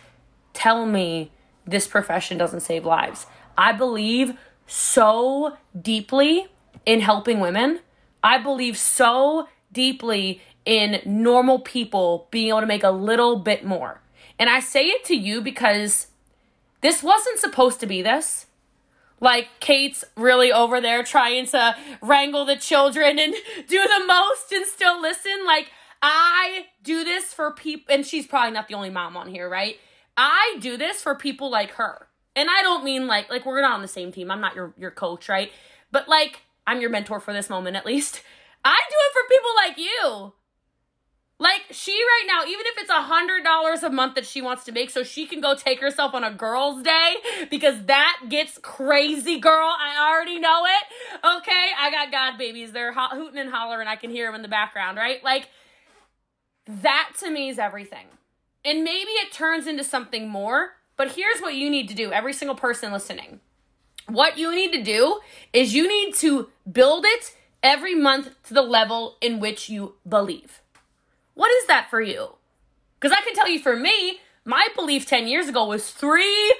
tell 0.52 0.86
me 0.86 1.30
this 1.66 1.86
profession 1.86 2.38
doesn't 2.38 2.60
save 2.60 2.84
lives. 2.84 3.26
I 3.56 3.72
believe 3.72 4.36
so 4.66 5.56
deeply 5.80 6.46
in 6.86 7.00
helping 7.00 7.40
women. 7.40 7.80
I 8.22 8.38
believe 8.38 8.76
so 8.76 9.48
deeply 9.72 10.40
in 10.64 11.00
normal 11.04 11.58
people 11.58 12.28
being 12.30 12.48
able 12.48 12.60
to 12.60 12.66
make 12.66 12.84
a 12.84 12.90
little 12.90 13.36
bit 13.36 13.64
more. 13.64 14.00
And 14.38 14.48
I 14.48 14.60
say 14.60 14.86
it 14.86 15.04
to 15.04 15.16
you 15.16 15.40
because 15.40 16.08
this 16.80 17.02
wasn't 17.02 17.38
supposed 17.38 17.80
to 17.80 17.86
be 17.86 18.02
this. 18.02 18.46
Like 19.20 19.48
Kate's 19.60 20.04
really 20.16 20.52
over 20.52 20.80
there 20.80 21.04
trying 21.04 21.46
to 21.46 21.76
wrangle 22.00 22.44
the 22.44 22.56
children 22.56 23.18
and 23.18 23.34
do 23.68 23.82
the 23.82 24.04
most 24.06 24.52
and 24.52 24.66
still 24.66 25.00
listen. 25.00 25.46
Like 25.46 25.70
I 26.02 26.66
do 26.82 27.04
this 27.04 27.32
for 27.32 27.52
people, 27.52 27.94
and 27.94 28.04
she's 28.04 28.26
probably 28.26 28.50
not 28.50 28.66
the 28.68 28.74
only 28.74 28.90
mom 28.90 29.16
on 29.16 29.28
here, 29.28 29.48
right? 29.48 29.76
I 30.16 30.56
do 30.60 30.76
this 30.76 31.00
for 31.00 31.14
people 31.14 31.50
like 31.50 31.72
her. 31.72 32.08
And 32.34 32.48
I 32.50 32.62
don't 32.62 32.84
mean 32.84 33.06
like 33.06 33.30
like 33.30 33.44
we're 33.44 33.60
not 33.60 33.72
on 33.72 33.82
the 33.82 33.88
same 33.88 34.10
team. 34.10 34.30
I'm 34.30 34.40
not 34.40 34.54
your 34.54 34.74
your 34.78 34.90
coach, 34.90 35.28
right? 35.28 35.50
But 35.90 36.08
like 36.08 36.40
I'm 36.66 36.80
your 36.80 36.90
mentor 36.90 37.20
for 37.20 37.32
this 37.32 37.50
moment 37.50 37.76
at 37.76 37.86
least. 37.86 38.22
I 38.64 38.78
do 38.88 38.96
it 38.96 39.12
for 39.12 39.28
people 39.28 39.50
like 39.56 39.78
you. 39.78 40.32
Like 41.38 41.62
she 41.72 41.92
right 41.92 42.24
now, 42.28 42.48
even 42.48 42.64
if 42.66 42.78
it's 42.78 42.90
a 42.90 43.02
hundred 43.02 43.42
dollars 43.42 43.82
a 43.82 43.90
month 43.90 44.14
that 44.14 44.24
she 44.24 44.40
wants 44.40 44.64
to 44.64 44.72
make, 44.72 44.90
so 44.90 45.02
she 45.02 45.26
can 45.26 45.40
go 45.40 45.56
take 45.56 45.80
herself 45.80 46.14
on 46.14 46.22
a 46.22 46.30
girl's 46.30 46.82
day 46.82 47.16
because 47.50 47.84
that 47.86 48.20
gets 48.28 48.58
crazy, 48.58 49.40
girl. 49.40 49.74
I 49.76 50.08
already 50.08 50.38
know 50.38 50.64
it. 50.64 51.36
Okay, 51.38 51.70
I 51.78 51.90
got 51.90 52.12
God 52.12 52.38
babies. 52.38 52.70
They're 52.70 52.92
ho- 52.92 53.16
hooting 53.16 53.40
and 53.40 53.50
hollering. 53.50 53.88
I 53.88 53.96
can 53.96 54.10
hear 54.10 54.26
them 54.26 54.36
in 54.36 54.42
the 54.42 54.48
background, 54.48 54.98
right? 54.98 55.22
Like 55.24 55.48
that 56.66 57.12
to 57.20 57.30
me 57.30 57.48
is 57.48 57.58
everything. 57.58 58.06
And 58.64 58.84
maybe 58.84 59.10
it 59.10 59.32
turns 59.32 59.66
into 59.66 59.84
something 59.84 60.28
more, 60.28 60.74
but 60.96 61.12
here's 61.12 61.40
what 61.40 61.54
you 61.54 61.68
need 61.68 61.88
to 61.88 61.94
do, 61.94 62.12
every 62.12 62.32
single 62.32 62.54
person 62.54 62.92
listening. 62.92 63.40
What 64.08 64.38
you 64.38 64.54
need 64.54 64.72
to 64.72 64.82
do 64.82 65.20
is 65.52 65.74
you 65.74 65.88
need 65.88 66.14
to 66.16 66.50
build 66.70 67.04
it 67.06 67.36
every 67.62 67.94
month 67.94 68.40
to 68.44 68.54
the 68.54 68.62
level 68.62 69.16
in 69.20 69.40
which 69.40 69.68
you 69.68 69.94
believe. 70.08 70.60
What 71.34 71.50
is 71.50 71.66
that 71.66 71.88
for 71.90 72.00
you? 72.00 72.36
Because 73.00 73.16
I 73.16 73.22
can 73.22 73.34
tell 73.34 73.48
you 73.48 73.58
for 73.58 73.76
me, 73.76 74.20
my 74.44 74.66
belief 74.74 75.06
10 75.06 75.28
years 75.28 75.48
ago 75.48 75.66
was 75.66 75.84
$300, 75.84 76.50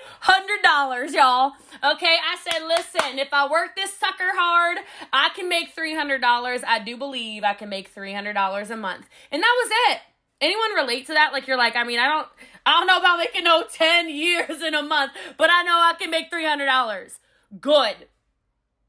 y'all. 1.12 1.53
Okay, 1.83 2.17
I 2.17 2.37
said, 2.41 2.67
listen, 2.67 3.19
if 3.19 3.33
I 3.33 3.51
work 3.51 3.75
this 3.75 3.93
sucker 3.93 4.31
hard, 4.35 4.79
I 5.12 5.31
can 5.35 5.49
make 5.49 5.75
$300. 5.75 6.62
I 6.65 6.79
do 6.79 6.97
believe 6.97 7.43
I 7.43 7.55
can 7.55 7.69
make 7.69 7.93
$300 7.93 8.71
a 8.71 8.77
month. 8.77 9.09
And 9.33 9.43
that 9.43 9.55
was 9.62 9.71
it. 9.91 10.01
Anyone 10.41 10.75
relate 10.75 11.07
to 11.07 11.15
that? 11.15 11.33
Like 11.33 11.47
you're 11.47 11.57
like, 11.57 11.77
I 11.77 11.85
mean, 11.85 11.99
I 11.99 12.09
don't 12.09 12.29
I 12.67 12.73
don't 12.73 12.87
know 12.87 12.99
about 12.99 13.19
making 13.19 13.45
no 13.45 13.65
10 13.65 14.09
years 14.11 14.62
in 14.62 14.75
a 14.75 14.83
month, 14.83 15.12
but 15.37 15.51
I 15.51 15.62
know 15.62 15.73
I 15.73 15.95
can 15.99 16.11
make 16.11 16.31
$300. 16.31 17.19
Good. 17.61 17.97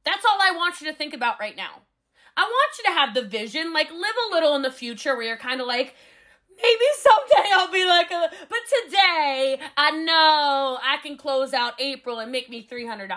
That's 0.03 0.25
all 0.25 0.37
I 0.41 0.51
want 0.55 0.81
you 0.81 0.91
to 0.91 0.97
think 0.97 1.13
about 1.13 1.39
right 1.39 1.55
now. 1.55 1.81
I 2.35 2.41
want 2.41 2.77
you 2.77 2.83
to 2.85 2.91
have 2.91 3.13
the 3.13 3.21
vision, 3.21 3.73
like 3.73 3.91
live 3.91 4.15
a 4.27 4.33
little 4.33 4.55
in 4.55 4.63
the 4.63 4.71
future 4.71 5.15
where 5.15 5.25
you're 5.25 5.37
kind 5.37 5.61
of 5.61 5.67
like, 5.67 5.95
maybe 6.61 6.85
someday 6.95 7.49
I'll 7.53 7.71
be 7.71 7.85
like 7.85 8.11
a, 8.11 8.29
but 8.49 8.59
today 8.85 9.59
I 9.77 9.91
know 9.91 10.77
I 10.81 10.97
can 11.01 11.17
close 11.17 11.53
out 11.53 11.79
April 11.79 12.19
and 12.19 12.31
make 12.31 12.49
me 12.49 12.65
$300. 12.69 13.07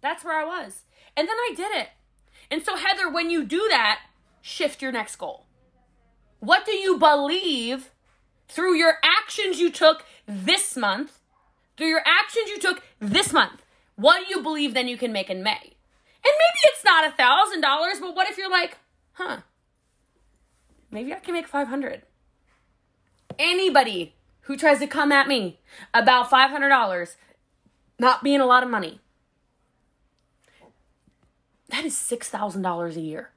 That's 0.00 0.24
where 0.24 0.38
I 0.38 0.44
was. 0.44 0.82
And 1.16 1.28
then 1.28 1.36
I 1.36 1.52
did 1.56 1.72
it. 1.72 1.88
And 2.50 2.64
so, 2.64 2.76
Heather, 2.76 3.10
when 3.10 3.30
you 3.30 3.44
do 3.44 3.66
that, 3.70 4.00
shift 4.40 4.82
your 4.82 4.92
next 4.92 5.16
goal. 5.16 5.46
What 6.40 6.64
do 6.64 6.72
you 6.72 6.98
believe 6.98 7.90
through 8.48 8.74
your 8.74 8.94
actions 9.04 9.60
you 9.60 9.70
took 9.70 10.04
this 10.26 10.76
month? 10.76 11.20
Through 11.76 11.88
your 11.88 12.02
actions 12.06 12.48
you 12.48 12.58
took 12.58 12.82
this 12.98 13.32
month, 13.32 13.62
what 13.96 14.26
do 14.26 14.34
you 14.34 14.42
believe 14.42 14.74
then 14.74 14.88
you 14.88 14.96
can 14.96 15.12
make 15.12 15.30
in 15.30 15.42
May? 15.42 15.76
And 16.22 16.34
maybe 16.34 16.60
it's 16.64 16.84
not 16.84 17.06
a 17.06 17.12
thousand 17.12 17.60
dollars, 17.60 18.00
but 18.00 18.14
what 18.14 18.28
if 18.28 18.36
you're 18.36 18.50
like, 18.50 18.78
huh? 19.12 19.38
Maybe 20.90 21.14
I 21.14 21.20
can 21.20 21.34
make 21.34 21.46
five 21.46 21.68
hundred. 21.68 22.02
Anybody 23.38 24.14
who 24.42 24.56
tries 24.56 24.78
to 24.80 24.86
come 24.86 25.12
at 25.12 25.28
me 25.28 25.60
about 25.94 26.30
five 26.30 26.50
hundred 26.50 26.68
dollars 26.70 27.16
not 27.98 28.22
being 28.22 28.40
a 28.40 28.46
lot 28.46 28.62
of 28.62 28.70
money, 28.70 29.00
that 31.68 31.84
is 31.84 31.96
six 31.96 32.28
thousand 32.28 32.62
dollars 32.62 32.96
a 32.96 33.00
year. 33.00 33.30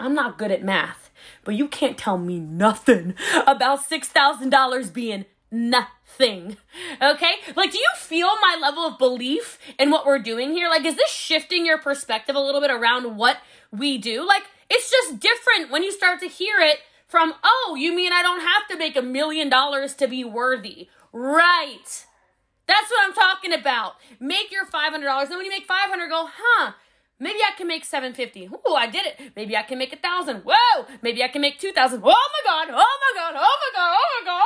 I'm 0.00 0.14
not 0.14 0.38
good 0.38 0.50
at 0.50 0.64
math, 0.64 1.10
but 1.44 1.54
you 1.54 1.68
can't 1.68 1.98
tell 1.98 2.16
me 2.16 2.40
nothing 2.40 3.14
about 3.46 3.80
$6,000 3.88 4.92
being 4.92 5.26
nothing. 5.50 6.56
Okay? 7.02 7.32
Like, 7.54 7.72
do 7.72 7.78
you 7.78 7.90
feel 7.96 8.28
my 8.40 8.58
level 8.60 8.86
of 8.86 8.98
belief 8.98 9.58
in 9.78 9.90
what 9.90 10.06
we're 10.06 10.18
doing 10.18 10.52
here? 10.52 10.68
Like, 10.68 10.84
is 10.84 10.96
this 10.96 11.10
shifting 11.10 11.66
your 11.66 11.78
perspective 11.78 12.34
a 12.34 12.40
little 12.40 12.60
bit 12.60 12.70
around 12.70 13.16
what 13.16 13.38
we 13.70 13.98
do? 13.98 14.26
Like, 14.26 14.44
it's 14.70 14.90
just 14.90 15.20
different 15.20 15.70
when 15.70 15.82
you 15.82 15.92
start 15.92 16.20
to 16.20 16.28
hear 16.28 16.58
it 16.60 16.78
from, 17.10 17.34
oh, 17.42 17.76
you 17.78 17.94
mean 17.94 18.12
I 18.12 18.22
don't 18.22 18.40
have 18.40 18.68
to 18.68 18.78
make 18.78 18.96
a 18.96 19.02
million 19.02 19.48
dollars 19.48 19.94
to 19.94 20.06
be 20.06 20.24
worthy? 20.24 20.88
Right. 21.12 22.06
That's 22.66 22.90
what 22.90 23.04
I'm 23.04 23.12
talking 23.12 23.52
about. 23.52 23.94
Make 24.20 24.52
your 24.52 24.64
$500. 24.64 25.28
Then 25.28 25.36
when 25.36 25.44
you 25.44 25.50
make 25.50 25.66
500, 25.66 26.08
go, 26.08 26.28
huh? 26.32 26.72
Maybe 27.22 27.40
I 27.46 27.54
can 27.56 27.66
make 27.66 27.84
750. 27.84 28.46
Ooh, 28.46 28.74
I 28.74 28.86
did 28.86 29.04
it. 29.04 29.32
Maybe 29.36 29.54
I 29.54 29.62
can 29.62 29.76
make 29.76 29.92
a 29.92 29.96
thousand. 29.96 30.42
Whoa! 30.46 30.86
Maybe 31.02 31.22
I 31.22 31.28
can 31.28 31.42
make 31.42 31.58
two 31.58 31.70
thousand. 31.70 32.00
Oh 32.02 32.06
my 32.06 32.40
god! 32.46 32.68
Oh 32.70 32.72
my 32.72 33.12
god! 33.14 33.34
Oh 33.36 33.58
my 33.60 33.70
god! 33.74 33.92
Oh 33.92 34.06
my 34.16 34.24
god! 34.24 34.42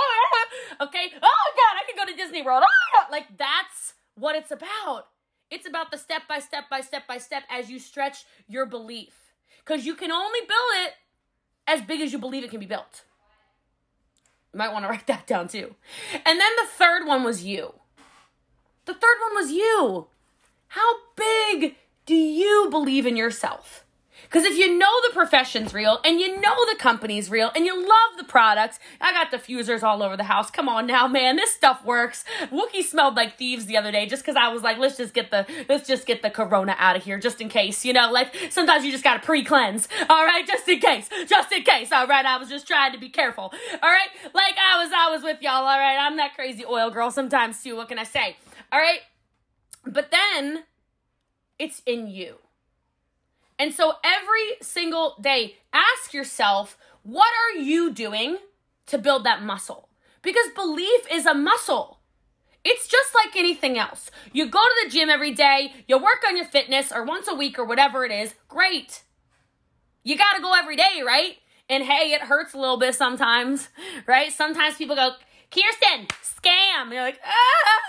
Oh 0.80 0.86
okay. 0.86 1.12
Oh 1.22 1.36
my 1.44 1.52
god! 1.54 1.78
I 1.78 1.84
can 1.86 1.96
go 1.96 2.10
to 2.10 2.16
Disney 2.16 2.42
World. 2.42 2.64
Oh! 2.66 3.04
Like 3.12 3.26
that's 3.38 3.94
what 4.16 4.34
it's 4.34 4.50
about. 4.50 5.06
It's 5.52 5.68
about 5.68 5.92
the 5.92 5.98
step 5.98 6.22
by 6.28 6.40
step 6.40 6.64
by 6.68 6.80
step 6.80 7.06
by 7.06 7.18
step 7.18 7.44
as 7.48 7.70
you 7.70 7.78
stretch 7.78 8.24
your 8.48 8.66
belief. 8.66 9.14
Because 9.64 9.86
you 9.86 9.94
can 9.94 10.10
only 10.10 10.40
build 10.40 10.86
it 10.86 10.94
as 11.66 11.82
big 11.82 12.00
as 12.00 12.12
you 12.12 12.18
believe 12.18 12.44
it 12.44 12.50
can 12.50 12.60
be 12.60 12.66
built. 12.66 13.04
You 14.52 14.58
might 14.58 14.72
want 14.72 14.84
to 14.84 14.88
write 14.90 15.06
that 15.06 15.26
down 15.26 15.48
too. 15.48 15.74
And 16.12 16.40
then 16.40 16.50
the 16.56 16.68
third 16.68 17.06
one 17.06 17.24
was 17.24 17.44
you. 17.44 17.74
The 18.86 18.94
third 18.94 19.16
one 19.28 19.34
was 19.34 19.50
you. 19.50 20.06
How 20.68 20.94
big 21.16 21.76
do 22.06 22.14
you 22.14 22.68
believe 22.70 23.06
in 23.06 23.16
yourself? 23.16 23.83
Because 24.24 24.44
if 24.44 24.56
you 24.58 24.76
know 24.76 24.90
the 25.06 25.12
profession's 25.12 25.72
real 25.72 26.00
and 26.04 26.20
you 26.20 26.40
know 26.40 26.66
the 26.66 26.76
company's 26.78 27.30
real 27.30 27.50
and 27.54 27.64
you 27.64 27.76
love 27.80 28.16
the 28.16 28.24
products, 28.24 28.78
I 29.00 29.12
got 29.12 29.30
diffusers 29.30 29.82
all 29.82 30.02
over 30.02 30.16
the 30.16 30.24
house. 30.24 30.50
Come 30.50 30.68
on 30.68 30.86
now, 30.86 31.06
man, 31.06 31.36
this 31.36 31.52
stuff 31.52 31.84
works. 31.84 32.24
Wookie 32.50 32.82
smelled 32.82 33.14
like 33.16 33.36
thieves 33.36 33.66
the 33.66 33.76
other 33.76 33.92
day 33.92 34.06
just 34.06 34.22
because 34.22 34.36
I 34.36 34.48
was 34.48 34.62
like, 34.62 34.78
let's 34.78 34.96
just 34.96 35.14
get 35.14 35.30
the 35.30 35.46
let's 35.68 35.86
just 35.86 36.06
get 36.06 36.22
the 36.22 36.30
corona 36.30 36.74
out 36.78 36.96
of 36.96 37.04
here 37.04 37.18
just 37.18 37.40
in 37.40 37.48
case. 37.48 37.84
You 37.84 37.92
know, 37.92 38.10
like 38.10 38.34
sometimes 38.50 38.84
you 38.84 38.90
just 38.90 39.04
gotta 39.04 39.20
pre-cleanse. 39.20 39.88
All 40.08 40.24
right, 40.24 40.46
just 40.46 40.68
in 40.68 40.80
case, 40.80 41.08
just 41.26 41.52
in 41.52 41.62
case. 41.62 41.92
All 41.92 42.06
right, 42.06 42.24
I 42.24 42.38
was 42.38 42.48
just 42.48 42.66
trying 42.66 42.92
to 42.92 42.98
be 42.98 43.08
careful. 43.08 43.52
All 43.82 43.90
right, 43.90 44.08
like 44.34 44.54
I 44.58 44.82
was 44.82 44.92
I 44.94 45.10
was 45.10 45.22
with 45.22 45.42
y'all. 45.42 45.64
All 45.64 45.78
right, 45.78 45.98
I'm 45.98 46.16
that 46.16 46.34
crazy 46.34 46.64
oil 46.64 46.90
girl 46.90 47.10
sometimes 47.10 47.62
too. 47.62 47.76
What 47.76 47.88
can 47.88 47.98
I 47.98 48.04
say? 48.04 48.36
All 48.72 48.80
right, 48.80 49.00
but 49.86 50.10
then 50.10 50.64
it's 51.58 51.82
in 51.86 52.08
you. 52.08 52.38
And 53.58 53.72
so 53.72 53.94
every 54.02 54.56
single 54.60 55.16
day, 55.20 55.56
ask 55.72 56.12
yourself, 56.12 56.76
what 57.02 57.32
are 57.44 57.58
you 57.58 57.92
doing 57.92 58.38
to 58.86 58.98
build 58.98 59.24
that 59.24 59.42
muscle? 59.42 59.88
Because 60.22 60.48
belief 60.54 61.02
is 61.12 61.26
a 61.26 61.34
muscle. 61.34 62.00
It's 62.64 62.88
just 62.88 63.14
like 63.14 63.36
anything 63.36 63.78
else. 63.78 64.10
You 64.32 64.48
go 64.48 64.60
to 64.60 64.84
the 64.84 64.90
gym 64.90 65.10
every 65.10 65.32
day, 65.32 65.74
you 65.86 65.98
work 65.98 66.24
on 66.26 66.36
your 66.36 66.46
fitness, 66.46 66.90
or 66.90 67.04
once 67.04 67.28
a 67.28 67.34
week, 67.34 67.58
or 67.58 67.64
whatever 67.64 68.04
it 68.04 68.10
is, 68.10 68.34
great. 68.48 69.02
You 70.02 70.16
gotta 70.16 70.40
go 70.40 70.54
every 70.54 70.76
day, 70.76 71.02
right? 71.04 71.36
And 71.68 71.84
hey, 71.84 72.12
it 72.12 72.22
hurts 72.22 72.54
a 72.54 72.58
little 72.58 72.78
bit 72.78 72.94
sometimes, 72.94 73.68
right? 74.06 74.32
Sometimes 74.32 74.76
people 74.76 74.96
go, 74.96 75.12
Kirsten, 75.50 76.06
scam. 76.22 76.84
And 76.84 76.92
you're 76.92 77.02
like, 77.02 77.20
ah, 77.24 77.83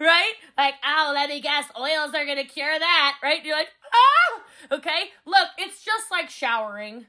right? 0.04 0.32
Like, 0.56 0.74
oh, 0.84 1.12
let 1.14 1.28
me 1.28 1.40
guess, 1.40 1.66
oils 1.78 2.14
are 2.14 2.24
gonna 2.24 2.44
cure 2.46 2.78
that, 2.78 3.16
right? 3.22 3.44
You're 3.44 3.56
like, 3.56 3.68
oh, 3.94 4.76
okay. 4.76 5.10
Look, 5.26 5.48
it's 5.58 5.84
just 5.84 6.10
like 6.10 6.30
showering, 6.30 7.06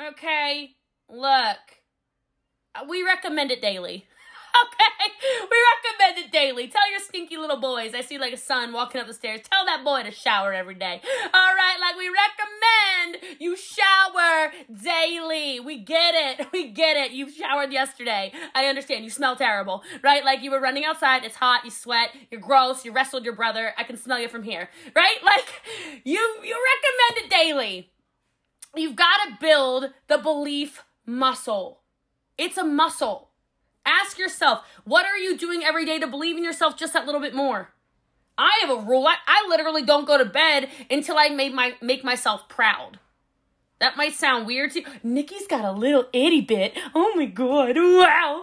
okay? 0.00 0.70
Look, 1.08 1.58
uh, 2.74 2.84
we 2.88 3.04
recommend 3.04 3.52
it 3.52 3.62
daily. 3.62 4.06
Okay, 4.64 5.12
we 5.50 5.56
recommend 5.74 6.26
it 6.26 6.32
daily. 6.32 6.68
Tell 6.68 6.90
your 6.90 7.00
stinky 7.00 7.36
little 7.36 7.60
boys. 7.60 7.94
I 7.94 8.00
see 8.00 8.18
like 8.18 8.32
a 8.32 8.36
son 8.36 8.72
walking 8.72 9.00
up 9.00 9.06
the 9.06 9.14
stairs. 9.14 9.40
Tell 9.50 9.64
that 9.66 9.84
boy 9.84 10.02
to 10.02 10.10
shower 10.10 10.52
every 10.52 10.74
day. 10.74 11.00
All 11.32 11.54
right, 11.54 11.76
like 11.80 11.96
we 11.96 12.08
recommend 12.08 13.40
you 13.40 13.56
shower 13.56 14.52
daily. 14.82 15.60
We 15.60 15.78
get 15.78 16.14
it. 16.14 16.48
We 16.52 16.68
get 16.70 16.96
it. 16.96 17.10
You 17.10 17.30
showered 17.30 17.72
yesterday. 17.72 18.32
I 18.54 18.66
understand. 18.66 19.02
You 19.02 19.10
smell 19.10 19.34
terrible, 19.34 19.82
right? 20.02 20.24
Like 20.24 20.42
you 20.42 20.50
were 20.52 20.60
running 20.60 20.84
outside. 20.84 21.24
It's 21.24 21.34
hot. 21.36 21.64
You 21.64 21.70
sweat. 21.70 22.10
You're 22.30 22.40
gross. 22.40 22.84
You 22.84 22.92
wrestled 22.92 23.24
your 23.24 23.34
brother. 23.34 23.74
I 23.76 23.82
can 23.82 23.96
smell 23.96 24.20
you 24.20 24.28
from 24.28 24.42
here, 24.42 24.68
right? 24.94 25.16
Like 25.24 25.46
you 26.04 26.20
you 26.44 26.56
recommend 26.72 27.24
it 27.24 27.30
daily. 27.30 27.90
You've 28.76 28.96
got 28.96 29.16
to 29.24 29.36
build 29.40 29.90
the 30.06 30.18
belief 30.18 30.84
muscle. 31.06 31.80
It's 32.38 32.56
a 32.56 32.64
muscle. 32.64 33.30
Ask 33.86 34.18
yourself, 34.18 34.64
what 34.84 35.06
are 35.06 35.16
you 35.18 35.36
doing 35.36 35.62
every 35.62 35.84
day 35.84 35.98
to 35.98 36.06
believe 36.06 36.36
in 36.36 36.44
yourself 36.44 36.76
just 36.76 36.92
that 36.94 37.06
little 37.06 37.20
bit 37.20 37.34
more? 37.34 37.70
I 38.36 38.58
have 38.62 38.70
a 38.70 38.80
rule. 38.82 39.06
I, 39.06 39.16
I 39.26 39.46
literally 39.48 39.84
don't 39.84 40.06
go 40.06 40.18
to 40.18 40.24
bed 40.24 40.68
until 40.90 41.16
I 41.18 41.28
make 41.28 41.54
my 41.54 41.74
make 41.80 42.02
myself 42.02 42.48
proud. 42.48 42.98
That 43.78 43.96
might 43.96 44.14
sound 44.14 44.46
weird 44.46 44.72
to 44.72 44.80
you. 44.80 44.86
Nikki's 45.02 45.46
got 45.46 45.64
a 45.64 45.72
little 45.72 46.06
itty 46.12 46.40
bit. 46.40 46.76
Oh 46.94 47.12
my 47.16 47.26
god. 47.26 47.76
Wow. 47.76 48.42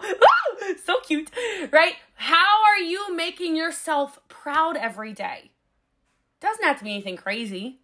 So 0.85 0.99
cute. 1.01 1.29
Right? 1.71 1.95
How 2.13 2.63
are 2.67 2.77
you 2.77 3.13
making 3.15 3.55
yourself 3.55 4.19
proud 4.29 4.77
every 4.77 5.11
day? 5.11 5.51
Doesn't 6.39 6.63
have 6.63 6.77
to 6.77 6.83
be 6.83 6.91
anything 6.91 7.17
crazy. 7.17 7.80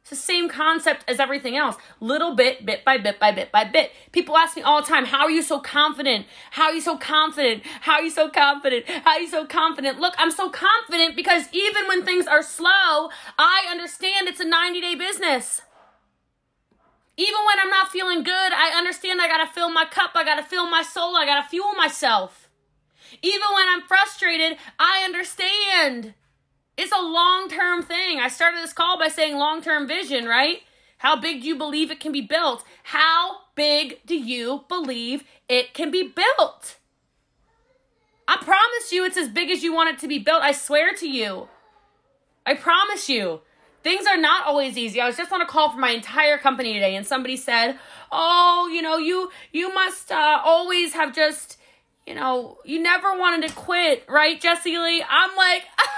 It's 0.00 0.10
the 0.10 0.16
same 0.16 0.48
concept 0.48 1.04
as 1.06 1.20
everything 1.20 1.56
else. 1.56 1.76
Little 2.00 2.34
bit, 2.34 2.64
bit 2.64 2.84
by 2.84 2.96
bit 2.96 3.20
by 3.20 3.30
bit 3.30 3.52
by 3.52 3.64
bit. 3.64 3.92
People 4.10 4.36
ask 4.38 4.56
me 4.56 4.62
all 4.62 4.80
the 4.80 4.88
time, 4.88 5.04
how 5.04 5.24
are 5.24 5.30
you 5.30 5.42
so 5.42 5.60
confident? 5.60 6.24
How 6.52 6.68
are 6.68 6.72
you 6.72 6.80
so 6.80 6.96
confident? 6.96 7.62
How 7.82 7.94
are 7.94 8.02
you 8.02 8.10
so 8.10 8.30
confident? 8.30 8.88
How 8.88 9.12
are 9.12 9.20
you 9.20 9.28
so 9.28 9.44
confident? 9.44 10.00
Look, 10.00 10.14
I'm 10.16 10.30
so 10.30 10.48
confident 10.48 11.14
because 11.14 11.44
even 11.52 11.86
when 11.88 12.06
things 12.06 12.26
are 12.26 12.42
slow, 12.42 13.10
I 13.38 13.66
understand 13.70 14.28
it's 14.28 14.40
a 14.40 14.46
90 14.46 14.80
day 14.80 14.94
business. 14.94 15.60
Even 17.18 17.40
when 17.46 17.58
I'm 17.58 17.68
not 17.68 17.88
feeling 17.90 18.22
good, 18.22 18.52
I 18.52 18.74
understand 18.78 19.20
I 19.20 19.26
gotta 19.26 19.52
fill 19.52 19.70
my 19.70 19.84
cup, 19.84 20.12
I 20.14 20.24
gotta 20.24 20.44
fill 20.44 20.70
my 20.70 20.82
soul, 20.82 21.16
I 21.16 21.26
gotta 21.26 21.48
fuel 21.48 21.72
myself. 21.72 22.48
Even 23.22 23.48
when 23.54 23.66
I'm 23.68 23.82
frustrated, 23.82 24.56
I 24.78 25.02
understand 25.04 26.14
it's 26.78 26.92
a 26.92 27.02
long 27.02 27.48
term 27.50 27.82
thing. 27.82 28.20
I 28.20 28.28
started 28.28 28.62
this 28.62 28.72
call 28.72 28.98
by 28.98 29.08
saying 29.08 29.36
long 29.36 29.60
term 29.60 29.86
vision, 29.88 30.26
right? 30.26 30.60
How 30.98 31.16
big 31.20 31.42
do 31.42 31.48
you 31.48 31.56
believe 31.56 31.90
it 31.90 32.00
can 32.00 32.12
be 32.12 32.20
built? 32.20 32.64
How 32.84 33.38
big 33.54 34.00
do 34.06 34.16
you 34.16 34.64
believe 34.68 35.24
it 35.48 35.74
can 35.74 35.90
be 35.90 36.02
built? 36.04 36.76
I 38.26 38.36
promise 38.36 38.92
you 38.92 39.04
it's 39.04 39.16
as 39.16 39.28
big 39.28 39.50
as 39.50 39.62
you 39.62 39.72
want 39.72 39.90
it 39.90 39.98
to 40.00 40.08
be 40.08 40.18
built. 40.18 40.42
I 40.42 40.52
swear 40.52 40.94
to 40.94 41.08
you. 41.08 41.48
I 42.46 42.54
promise 42.54 43.08
you. 43.08 43.40
Things 43.82 44.06
are 44.06 44.16
not 44.16 44.44
always 44.44 44.76
easy. 44.76 45.00
I 45.00 45.06
was 45.06 45.16
just 45.16 45.32
on 45.32 45.40
a 45.40 45.46
call 45.46 45.70
for 45.70 45.78
my 45.78 45.90
entire 45.90 46.36
company 46.36 46.74
today 46.74 46.94
and 46.96 47.06
somebody 47.06 47.36
said, 47.36 47.78
"Oh, 48.12 48.70
you 48.72 48.82
know, 48.82 48.98
you 48.98 49.30
you 49.52 49.72
must 49.72 50.12
uh, 50.12 50.40
always 50.44 50.94
have 50.94 51.14
just, 51.14 51.58
you 52.06 52.14
know, 52.14 52.58
you 52.64 52.82
never 52.82 53.18
wanted 53.18 53.48
to 53.48 53.54
quit, 53.54 54.04
right, 54.08 54.40
Jessie 54.40 54.78
Lee?" 54.78 55.04
I'm 55.08 55.36
like, 55.36 55.62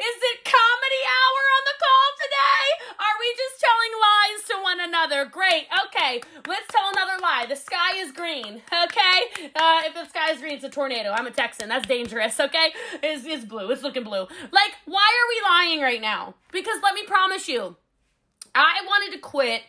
Is 0.00 0.16
it 0.32 0.44
comedy 0.44 1.02
hour 1.04 1.42
on 1.60 1.62
the 1.68 1.76
call 1.76 2.06
today? 2.24 2.64
Are 3.04 3.16
we 3.20 3.28
just 3.36 3.60
telling 3.60 3.92
lies 4.00 4.40
to 4.48 4.54
one 4.62 4.80
another? 4.80 5.26
Great. 5.26 5.66
Okay, 5.84 6.22
let's 6.48 6.66
tell 6.68 6.88
another 6.90 7.20
lie. 7.20 7.44
The 7.46 7.56
sky 7.56 7.98
is 7.98 8.10
green. 8.10 8.62
Okay, 8.72 9.50
uh, 9.54 9.82
if 9.84 9.92
the 9.92 10.08
sky 10.08 10.32
is 10.32 10.40
green, 10.40 10.54
it's 10.54 10.64
a 10.64 10.70
tornado. 10.70 11.10
I'm 11.10 11.26
a 11.26 11.30
Texan. 11.30 11.68
That's 11.68 11.86
dangerous. 11.86 12.40
Okay, 12.40 12.72
it's, 13.02 13.26
it's 13.26 13.44
blue. 13.44 13.70
It's 13.70 13.82
looking 13.82 14.04
blue. 14.04 14.22
Like, 14.22 14.72
why 14.86 15.06
are 15.20 15.28
we 15.28 15.42
lying 15.50 15.82
right 15.82 16.00
now? 16.00 16.34
Because 16.50 16.78
let 16.82 16.94
me 16.94 17.04
promise 17.04 17.46
you, 17.46 17.76
I 18.54 18.80
wanted 18.86 19.12
to 19.16 19.18
quit 19.20 19.62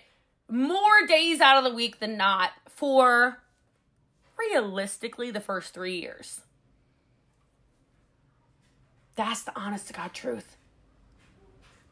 more 0.49 1.05
days 1.09 1.41
out 1.41 1.57
of 1.57 1.65
the 1.65 1.75
week 1.75 1.99
than 1.99 2.15
not 2.15 2.51
for 2.69 3.39
realistically 4.39 5.29
the 5.29 5.41
first 5.41 5.73
three 5.73 5.99
years. 5.99 6.39
That's 9.15 9.43
the 9.43 9.57
honest 9.59 9.87
to 9.87 9.93
God 9.93 10.13
truth. 10.13 10.57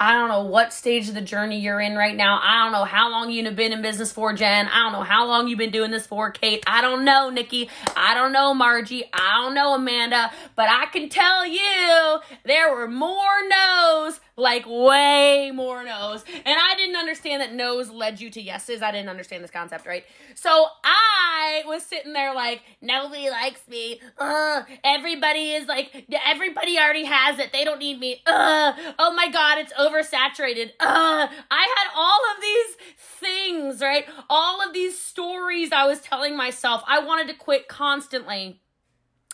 I 0.01 0.13
don't 0.13 0.29
know 0.29 0.43
what 0.45 0.71
stage 0.71 1.09
of 1.09 1.15
the 1.15 1.21
journey 1.21 1.59
you're 1.59 1.81
in 1.81 1.97
right 1.97 2.15
now. 2.15 2.39
I 2.41 2.63
don't 2.63 2.71
know 2.71 2.85
how 2.85 3.11
long 3.11 3.31
you've 3.31 3.53
been 3.57 3.73
in 3.73 3.81
business 3.81 4.13
for, 4.13 4.31
Jen. 4.31 4.67
I 4.67 4.83
don't 4.83 4.93
know 4.93 5.03
how 5.03 5.27
long 5.27 5.49
you've 5.49 5.59
been 5.59 5.71
doing 5.71 5.91
this 5.91 6.07
for, 6.07 6.31
Kate. 6.31 6.63
I 6.65 6.81
don't 6.81 7.03
know, 7.03 7.29
Nikki. 7.29 7.69
I 7.97 8.13
don't 8.13 8.31
know, 8.31 8.53
Margie. 8.53 9.03
I 9.11 9.41
don't 9.43 9.53
know, 9.53 9.73
Amanda. 9.73 10.31
But 10.55 10.69
I 10.69 10.85
can 10.85 11.09
tell 11.09 11.45
you 11.45 12.19
there 12.45 12.73
were 12.73 12.88
more 12.88 13.17
no's 13.49 14.21
like 14.39 14.65
way 14.67 15.51
more 15.53 15.84
no's. 15.84 16.24
And 16.34 16.60
I 16.60 16.75
didn't 16.75 16.96
understand 16.96 17.41
that 17.41 17.53
no's 17.53 17.89
led 17.89 18.19
you 18.19 18.29
to 18.31 18.41
yeses. 18.41 18.81
I 18.81 18.91
didn't 18.91 19.10
understand 19.10 19.43
this 19.43 19.51
concept, 19.51 19.86
right? 19.86 20.05
So 20.36 20.67
I 20.84 21.63
was 21.67 21.84
sitting 21.84 22.13
there 22.13 22.34
like, 22.34 22.62
nobody 22.81 23.29
likes 23.29 23.67
me. 23.67 24.00
Uh, 24.17 24.63
everybody 24.84 25.51
is 25.51 25.67
like, 25.67 26.05
everybody 26.25 26.77
already 26.79 27.05
has 27.05 27.39
it. 27.39 27.51
They 27.51 27.63
don't 27.63 27.79
need 27.79 28.00
me. 28.00 28.22
Uh, 28.25 28.74
oh 28.98 29.13
my 29.13 29.29
God, 29.29 29.58
it's 29.60 29.74
oversaturated. 29.74 30.72
Uh, 30.79 31.27
I 31.51 31.75
had 31.77 31.91
all 31.96 32.22
of 32.36 32.41
these 32.41 32.77
things, 32.98 33.81
right? 33.81 34.05
All 34.29 34.65
of 34.65 34.74
these 34.74 34.98
stories 34.98 35.72
I 35.72 35.86
was 35.86 36.00
telling 36.00 36.38
myself. 36.38 36.81
I 36.88 37.00
wanted 37.00 37.27
to 37.27 37.34
quit 37.34 37.67
constantly. 37.67 38.62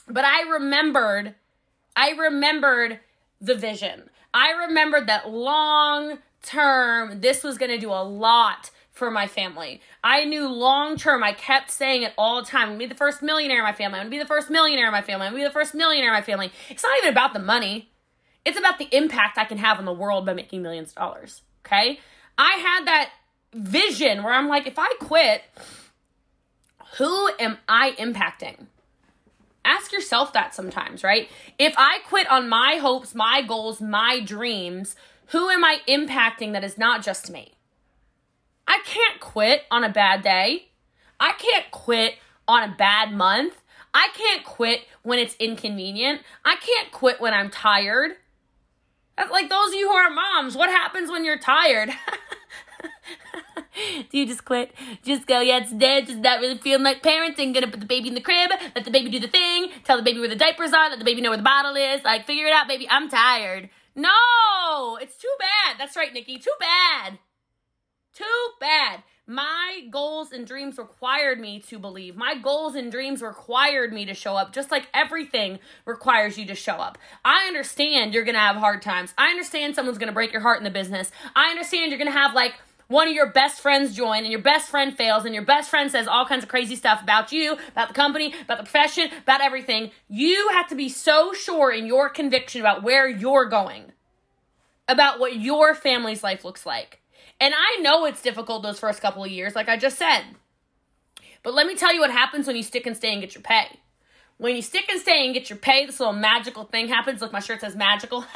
But 0.07 0.24
I 0.24 0.50
remembered, 0.50 1.35
I 1.95 2.12
remembered 2.12 3.00
the 3.41 3.55
vision. 3.55 4.09
I 4.35 4.65
remembered 4.67 5.07
that 5.07 5.29
long 5.29 6.19
term, 6.43 7.21
this 7.21 7.41
was 7.41 7.57
going 7.57 7.71
to 7.71 7.77
do 7.77 7.89
a 7.89 8.03
lot 8.03 8.69
for 8.91 9.09
my 9.09 9.27
family. 9.27 9.81
I 10.03 10.25
knew 10.25 10.47
long 10.47 10.97
term, 10.97 11.23
I 11.23 11.31
kept 11.31 11.71
saying 11.71 12.03
it 12.03 12.13
all 12.17 12.41
the 12.41 12.47
time. 12.47 12.63
I'm 12.63 12.67
gonna 12.69 12.79
be 12.79 12.85
the 12.85 12.95
first 12.95 13.21
millionaire 13.21 13.59
in 13.59 13.63
my 13.63 13.73
family. 13.73 13.99
I'm 13.99 14.05
gonna 14.05 14.11
be 14.11 14.19
the 14.19 14.25
first 14.25 14.49
millionaire 14.49 14.85
in 14.85 14.91
my 14.91 15.01
family. 15.01 15.27
I'm 15.27 15.33
gonna 15.33 15.43
be 15.43 15.47
the 15.47 15.53
first 15.53 15.75
millionaire 15.75 16.09
in 16.09 16.13
my 16.13 16.21
family. 16.21 16.51
It's 16.69 16.81
not 16.81 16.97
even 16.99 17.11
about 17.11 17.33
the 17.33 17.39
money. 17.39 17.89
It's 18.45 18.57
about 18.57 18.77
the 18.77 18.87
impact 18.95 19.37
I 19.37 19.43
can 19.43 19.57
have 19.57 19.79
on 19.79 19.85
the 19.85 19.93
world 19.93 20.25
by 20.25 20.33
making 20.33 20.61
millions 20.61 20.89
of 20.89 20.95
dollars. 20.95 21.41
Okay? 21.65 21.99
I 22.37 22.51
had 22.53 22.85
that 22.87 23.11
vision 23.53 24.23
where 24.23 24.33
I'm 24.33 24.47
like, 24.47 24.65
if 24.65 24.77
I 24.77 24.93
quit, 24.99 25.41
who 26.97 27.29
am 27.37 27.57
I 27.67 27.91
impacting? 27.99 28.67
Ask 29.65 29.91
yourself 29.91 30.31
that 30.34 30.53
sometimes, 30.53 31.03
right? 31.03 31.27
If 31.57 31.74
I 31.77 32.00
quit 32.07 32.29
on 32.29 32.48
my 32.48 32.77
hopes, 32.79 33.15
my 33.15 33.41
goals, 33.41 33.81
my 33.81 34.22
dreams, 34.22 34.95
who 35.27 35.50
am 35.50 35.63
I 35.65 35.79
impacting 35.88 36.53
that 36.53 36.63
is 36.63 36.77
not 36.77 37.03
just 37.03 37.31
me? 37.31 37.53
I 38.67 38.79
can't 38.86 39.19
quit 39.19 39.63
on 39.72 39.84
a 39.84 39.89
bad 39.89 40.22
day. 40.22 40.67
I 41.19 41.34
can't 41.34 41.69
quit 41.72 42.15
on 42.48 42.63
a 42.63 42.75
bad 42.77 43.12
month. 43.12 43.62
I 43.93 44.10
can't 44.13 44.43
quit 44.43 44.81
when 45.03 45.19
it's 45.19 45.36
inconvenient. 45.39 46.22
I 46.43 46.57
can't 46.57 46.91
quit 46.91 47.19
when 47.19 47.34
I'm 47.34 47.50
tired. 47.50 48.12
Like 49.17 49.50
those 49.50 49.69
of 49.69 49.74
you 49.74 49.89
who 49.89 49.95
are 49.95 50.10
moms, 50.10 50.55
what 50.55 50.69
happens 50.69 51.10
when 51.10 51.25
you're 51.25 51.39
tired? 51.39 51.89
do 54.10 54.17
you 54.17 54.25
just 54.25 54.46
quit? 54.46 54.74
Just 55.03 55.27
go, 55.27 55.39
yeah, 55.41 55.58
it's 55.58 55.72
dead, 55.72 56.08
just 56.08 56.20
not 56.20 56.39
really 56.39 56.58
feeling 56.58 56.84
like 56.84 57.01
parenting. 57.01 57.53
Gonna 57.53 57.67
put 57.67 57.79
the 57.79 57.86
baby 57.86 58.07
in 58.07 58.14
the 58.14 58.22
crib, 58.22 58.51
let 58.75 58.85
the 58.85 58.92
baby 58.92 59.09
do 59.09 59.20
the 59.20 59.27
thing, 59.27 59.70
tell 59.83 59.98
the 59.98 60.03
baby 60.03 60.20
where 60.20 60.29
the 60.29 60.35
diapers 60.35 60.74
are, 60.74 60.90
let 60.90 61.00
the 61.00 61.05
baby 61.05 61.22
know 61.22 61.29
where 61.29 61.38
the 61.38 61.44
bottle 61.44 61.75
is. 61.75 62.03
Like, 62.03 62.25
figure 62.25 62.48
it 62.48 62.53
out, 62.53 62.68
baby. 62.68 62.88
I'm 62.90 63.09
tired. 63.09 63.70
No, 63.96 64.98
it's 65.01 65.18
too 65.18 65.33
bad. 65.40 65.77
That's 65.79 65.96
right, 65.96 66.14
Nikki. 66.14 66.38
Too 66.38 66.51
bad. 66.59 67.20
Too 68.14 68.50
bad. 68.59 69.03
My 69.27 69.81
goals 69.90 70.31
and 70.31 70.46
dreams 70.46 70.77
required 70.77 71.40
me 71.40 71.59
to 71.61 71.79
believe. 71.79 72.16
My 72.16 72.35
goals 72.35 72.75
and 72.75 72.92
dreams 72.92 73.24
required 73.24 73.92
me 73.92 74.05
to 74.05 74.14
show 74.14 74.35
up, 74.35 74.53
just 74.53 74.70
like 74.70 74.88
everything 74.94 75.57
requires 75.85 76.38
you 76.38 76.46
to 76.46 76.53
show 76.53 76.75
up. 76.75 77.00
I 77.24 77.48
understand 77.48 78.14
you're 78.14 78.24
gonna 78.24 78.38
have 78.38 78.55
hard 78.57 78.83
times. 78.83 79.16
I 79.18 79.29
understand 79.29 79.74
someone's 79.74 79.98
gonna 79.98 80.11
break 80.11 80.31
your 80.31 80.44
heart 80.44 80.59
in 80.59 80.64
the 80.64 80.70
business. 80.70 81.11
I 81.35 81.50
understand 81.50 81.90
you're 81.90 81.98
gonna 81.98 82.11
have 82.11 82.35
like 82.35 82.53
one 82.87 83.07
of 83.07 83.13
your 83.13 83.31
best 83.31 83.59
friends 83.59 83.95
join 83.95 84.19
and 84.19 84.31
your 84.31 84.41
best 84.41 84.69
friend 84.69 84.95
fails 84.95 85.25
and 85.25 85.33
your 85.33 85.43
best 85.45 85.69
friend 85.69 85.91
says 85.91 86.07
all 86.07 86.25
kinds 86.25 86.43
of 86.43 86.50
crazy 86.50 86.75
stuff 86.75 87.01
about 87.01 87.31
you, 87.31 87.57
about 87.71 87.87
the 87.87 87.93
company, 87.93 88.33
about 88.43 88.57
the 88.57 88.63
profession, 88.63 89.09
about 89.24 89.41
everything, 89.41 89.91
you 90.07 90.50
have 90.50 90.67
to 90.67 90.75
be 90.75 90.89
so 90.89 91.33
sure 91.33 91.71
in 91.71 91.85
your 91.85 92.09
conviction 92.09 92.61
about 92.61 92.83
where 92.83 93.07
you're 93.09 93.45
going, 93.45 93.91
about 94.87 95.19
what 95.19 95.37
your 95.37 95.74
family's 95.74 96.24
life 96.24 96.45
looks 96.45 96.65
like. 96.65 97.01
And 97.39 97.53
I 97.55 97.81
know 97.81 98.05
it's 98.05 98.21
difficult 98.21 98.63
those 98.63 98.79
first 98.79 99.01
couple 99.01 99.24
of 99.24 99.31
years, 99.31 99.55
like 99.55 99.67
I 99.67 99.77
just 99.77 99.98
said. 99.98 100.24
But 101.43 101.53
let 101.53 101.67
me 101.67 101.75
tell 101.75 101.93
you 101.93 102.00
what 102.00 102.11
happens 102.11 102.48
when 102.48 102.55
you 102.55 102.63
stick 102.63 102.85
and 102.85 102.95
stay 102.95 103.11
and 103.11 103.21
get 103.21 103.35
your 103.35 103.41
pay. 103.41 103.79
When 104.37 104.55
you 104.55 104.61
stick 104.61 104.89
and 104.89 105.00
stay 105.00 105.25
and 105.25 105.33
get 105.33 105.50
your 105.50 105.57
pay, 105.57 105.85
this 105.85 106.00
little 106.00 106.13
magical 106.13 106.65
thing 106.65 106.87
happens. 106.87 107.21
Look, 107.21 107.31
my 107.31 107.39
shirt 107.39 107.61
says 107.61 107.75
magical. 107.75 108.25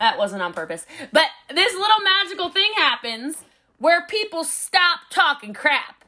that 0.00 0.18
wasn't 0.18 0.42
on 0.42 0.52
purpose. 0.52 0.86
But 1.12 1.26
this 1.48 1.72
little 1.72 2.00
magical 2.02 2.48
thing 2.48 2.70
happens 2.76 3.36
where 3.80 4.06
people 4.06 4.44
stop 4.44 5.00
talking 5.10 5.54
crap. 5.54 6.04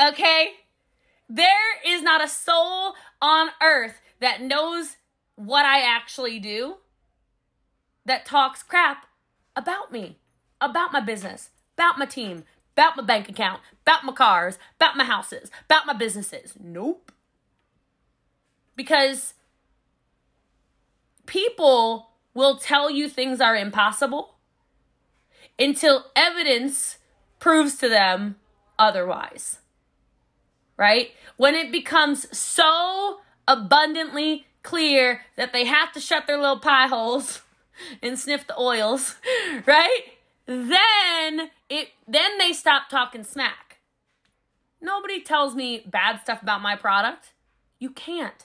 Okay? 0.00 0.54
There 1.28 1.48
is 1.86 2.02
not 2.02 2.24
a 2.24 2.28
soul 2.28 2.94
on 3.20 3.50
earth 3.62 4.00
that 4.20 4.40
knows 4.40 4.96
what 5.36 5.66
I 5.66 5.80
actually 5.80 6.38
do 6.38 6.76
that 8.06 8.24
talks 8.24 8.62
crap 8.62 9.06
about 9.54 9.92
me, 9.92 10.18
about 10.62 10.92
my 10.92 11.00
business, 11.00 11.50
about 11.76 11.98
my 11.98 12.06
team, 12.06 12.44
about 12.72 12.96
my 12.96 13.02
bank 13.02 13.28
account, 13.28 13.60
about 13.82 14.04
my 14.04 14.12
cars, 14.12 14.58
about 14.76 14.96
my 14.96 15.04
houses, 15.04 15.50
about 15.66 15.86
my 15.86 15.92
businesses. 15.92 16.54
Nope. 16.58 17.12
Because 18.76 19.34
people 21.26 22.08
will 22.32 22.56
tell 22.56 22.90
you 22.90 23.10
things 23.10 23.42
are 23.42 23.54
impossible 23.54 24.33
until 25.58 26.06
evidence 26.16 26.98
proves 27.38 27.76
to 27.76 27.88
them 27.88 28.36
otherwise. 28.78 29.58
Right? 30.76 31.12
When 31.36 31.54
it 31.54 31.70
becomes 31.70 32.36
so 32.36 33.20
abundantly 33.46 34.46
clear 34.62 35.22
that 35.36 35.52
they 35.52 35.64
have 35.64 35.92
to 35.92 36.00
shut 36.00 36.26
their 36.26 36.38
little 36.38 36.58
pie 36.58 36.88
holes 36.88 37.42
and 38.02 38.18
sniff 38.18 38.46
the 38.46 38.58
oils, 38.58 39.16
right? 39.66 40.00
Then 40.46 41.50
it 41.68 41.88
then 42.06 42.38
they 42.38 42.52
stop 42.52 42.88
talking 42.88 43.24
smack. 43.24 43.78
Nobody 44.80 45.22
tells 45.22 45.54
me 45.54 45.82
bad 45.86 46.20
stuff 46.20 46.42
about 46.42 46.60
my 46.60 46.76
product. 46.76 47.32
You 47.78 47.90
can't. 47.90 48.44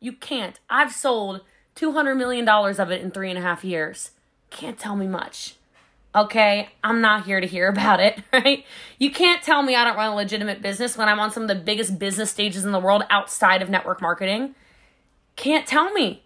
You 0.00 0.12
can't. 0.12 0.58
I've 0.70 0.92
sold 0.92 1.42
$200 1.76 2.16
million 2.16 2.48
of 2.48 2.90
it 2.90 3.02
in 3.02 3.10
three 3.10 3.28
and 3.28 3.38
a 3.38 3.42
half 3.42 3.62
years. 3.62 4.12
Can't 4.48 4.78
tell 4.78 4.96
me 4.96 5.06
much. 5.06 5.57
Okay, 6.14 6.68
I'm 6.82 7.00
not 7.00 7.26
here 7.26 7.40
to 7.40 7.46
hear 7.46 7.68
about 7.68 8.00
it, 8.00 8.22
right? 8.32 8.64
You 8.98 9.10
can't 9.10 9.42
tell 9.42 9.62
me 9.62 9.76
I 9.76 9.84
don't 9.84 9.96
run 9.96 10.12
a 10.12 10.16
legitimate 10.16 10.62
business 10.62 10.96
when 10.96 11.08
I'm 11.08 11.20
on 11.20 11.30
some 11.30 11.42
of 11.42 11.48
the 11.48 11.54
biggest 11.54 11.98
business 11.98 12.30
stages 12.30 12.64
in 12.64 12.72
the 12.72 12.80
world 12.80 13.04
outside 13.10 13.62
of 13.62 13.68
network 13.68 14.00
marketing. 14.00 14.54
Can't 15.36 15.66
tell 15.66 15.92
me. 15.92 16.24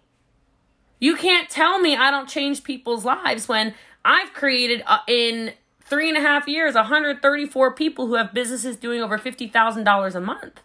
You 0.99 1.15
can't 1.15 1.49
tell 1.49 1.79
me 1.79 1.95
I 1.95 2.11
don't 2.11 2.29
change 2.29 2.63
people's 2.63 3.03
lives 3.03 3.47
when 3.47 3.73
I've 4.05 4.33
created 4.33 4.83
uh, 4.87 4.99
in 5.07 5.53
three 5.81 6.07
and 6.07 6.17
a 6.17 6.21
half 6.21 6.47
years 6.47 6.75
134 6.75 7.73
people 7.73 8.07
who 8.07 8.15
have 8.15 8.33
businesses 8.33 8.77
doing 8.77 9.01
over 9.01 9.17
$50,000 9.17 10.15
a 10.15 10.21
month. 10.21 10.61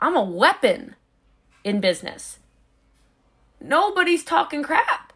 I'm 0.00 0.16
a 0.16 0.22
weapon 0.22 0.94
in 1.64 1.80
business. 1.80 2.38
Nobody's 3.60 4.24
talking 4.24 4.62
crap. 4.62 5.12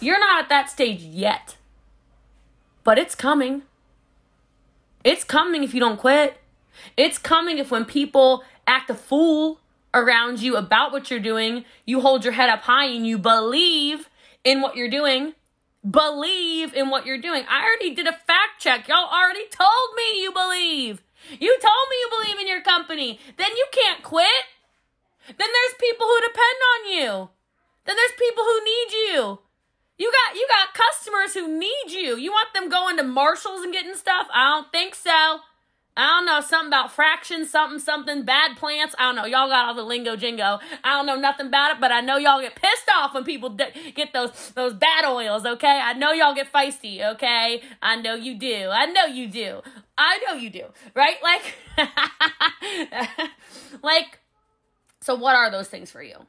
You're 0.00 0.20
not 0.20 0.42
at 0.42 0.48
that 0.50 0.70
stage 0.70 1.02
yet. 1.02 1.56
But 2.86 2.98
it's 2.98 3.16
coming. 3.16 3.62
It's 5.02 5.24
coming 5.24 5.64
if 5.64 5.74
you 5.74 5.80
don't 5.80 5.98
quit. 5.98 6.38
It's 6.96 7.18
coming 7.18 7.58
if 7.58 7.72
when 7.72 7.84
people 7.84 8.44
act 8.64 8.88
a 8.88 8.94
fool 8.94 9.58
around 9.92 10.40
you 10.40 10.54
about 10.54 10.92
what 10.92 11.10
you're 11.10 11.18
doing, 11.18 11.64
you 11.84 12.00
hold 12.00 12.22
your 12.22 12.34
head 12.34 12.48
up 12.48 12.60
high 12.60 12.86
and 12.86 13.04
you 13.04 13.18
believe 13.18 14.08
in 14.44 14.60
what 14.60 14.76
you're 14.76 14.88
doing. 14.88 15.34
Believe 15.90 16.74
in 16.74 16.88
what 16.88 17.06
you're 17.06 17.20
doing. 17.20 17.42
I 17.50 17.64
already 17.64 17.92
did 17.92 18.06
a 18.06 18.12
fact 18.12 18.60
check. 18.60 18.86
Y'all 18.86 19.10
already 19.12 19.48
told 19.50 19.88
me 19.96 20.22
you 20.22 20.30
believe. 20.30 21.02
You 21.40 21.58
told 21.60 21.86
me 21.90 21.96
you 21.98 22.08
believe 22.22 22.38
in 22.38 22.46
your 22.46 22.62
company. 22.62 23.18
Then 23.36 23.50
you 23.50 23.66
can't 23.72 24.04
quit. 24.04 24.44
Then 25.26 25.36
there's 25.38 25.74
people 25.80 26.06
who 26.06 26.20
depend 26.20 26.58
on 26.70 26.92
you. 26.92 27.30
Then 27.84 27.96
there's 27.96 28.12
people 28.16 28.44
who 28.44 28.64
need 28.64 28.92
you. 28.92 29.38
You 29.98 30.12
got 30.12 30.36
you 30.36 30.46
got 30.48 30.74
customers 30.74 31.34
who 31.34 31.58
need 31.58 31.90
you. 31.90 32.16
You 32.16 32.30
want 32.30 32.52
them 32.52 32.68
going 32.68 32.96
to 32.98 33.02
Marshalls 33.02 33.62
and 33.62 33.72
getting 33.72 33.94
stuff? 33.94 34.26
I 34.32 34.50
don't 34.50 34.70
think 34.70 34.94
so. 34.94 35.40
I 35.98 36.18
don't 36.18 36.26
know, 36.26 36.42
something 36.42 36.68
about 36.68 36.92
fractions, 36.92 37.48
something, 37.48 37.78
something, 37.78 38.22
bad 38.22 38.58
plants. 38.58 38.94
I 38.98 39.04
don't 39.04 39.16
know. 39.16 39.24
Y'all 39.24 39.48
got 39.48 39.68
all 39.68 39.74
the 39.74 39.82
lingo 39.82 40.14
jingo. 40.14 40.58
I 40.84 40.90
don't 40.90 41.06
know 41.06 41.16
nothing 41.16 41.46
about 41.46 41.72
it, 41.76 41.80
but 41.80 41.90
I 41.90 42.02
know 42.02 42.18
y'all 42.18 42.42
get 42.42 42.54
pissed 42.54 42.90
off 42.94 43.14
when 43.14 43.24
people 43.24 43.48
d- 43.48 43.92
get 43.94 44.12
those 44.12 44.50
those 44.50 44.74
bad 44.74 45.06
oils, 45.06 45.46
okay? 45.46 45.80
I 45.82 45.94
know 45.94 46.12
y'all 46.12 46.34
get 46.34 46.52
feisty, 46.52 47.02
okay? 47.14 47.62
I 47.80 47.96
know 47.96 48.14
you 48.14 48.38
do. 48.38 48.68
I 48.70 48.84
know 48.84 49.06
you 49.06 49.26
do. 49.26 49.62
I 49.96 50.18
know 50.26 50.34
you 50.34 50.50
do. 50.50 50.64
Right? 50.94 51.16
Like 51.22 51.54
like 53.82 54.18
so 55.00 55.14
what 55.14 55.34
are 55.34 55.50
those 55.50 55.68
things 55.68 55.90
for 55.90 56.02
you? 56.02 56.26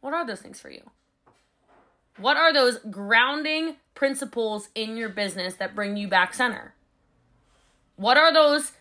What 0.00 0.14
are 0.14 0.24
those 0.24 0.40
things 0.40 0.60
for 0.60 0.70
you? 0.70 0.88
What 2.18 2.36
are 2.36 2.52
those 2.52 2.78
grounding 2.90 3.76
principles 3.94 4.68
in 4.74 4.96
your 4.96 5.08
business 5.08 5.54
that 5.54 5.74
bring 5.74 5.96
you 5.96 6.08
back 6.08 6.34
center? 6.34 6.74
What 7.96 8.16
are 8.16 8.32
those 8.32 8.72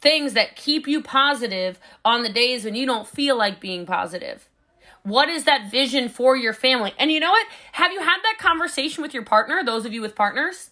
things 0.00 0.34
that 0.34 0.56
keep 0.56 0.86
you 0.86 1.02
positive 1.02 1.78
on 2.04 2.22
the 2.22 2.28
days 2.28 2.64
when 2.64 2.74
you 2.74 2.86
don't 2.86 3.06
feel 3.06 3.36
like 3.36 3.60
being 3.60 3.86
positive? 3.86 4.48
What 5.02 5.28
is 5.28 5.44
that 5.44 5.70
vision 5.70 6.08
for 6.08 6.36
your 6.36 6.52
family? 6.52 6.94
And 6.98 7.12
you 7.12 7.20
know 7.20 7.30
what? 7.30 7.46
Have 7.72 7.92
you 7.92 8.00
had 8.00 8.18
that 8.22 8.38
conversation 8.38 9.02
with 9.02 9.12
your 9.12 9.24
partner, 9.24 9.62
those 9.62 9.84
of 9.84 9.92
you 9.92 10.00
with 10.00 10.16
partners? 10.16 10.70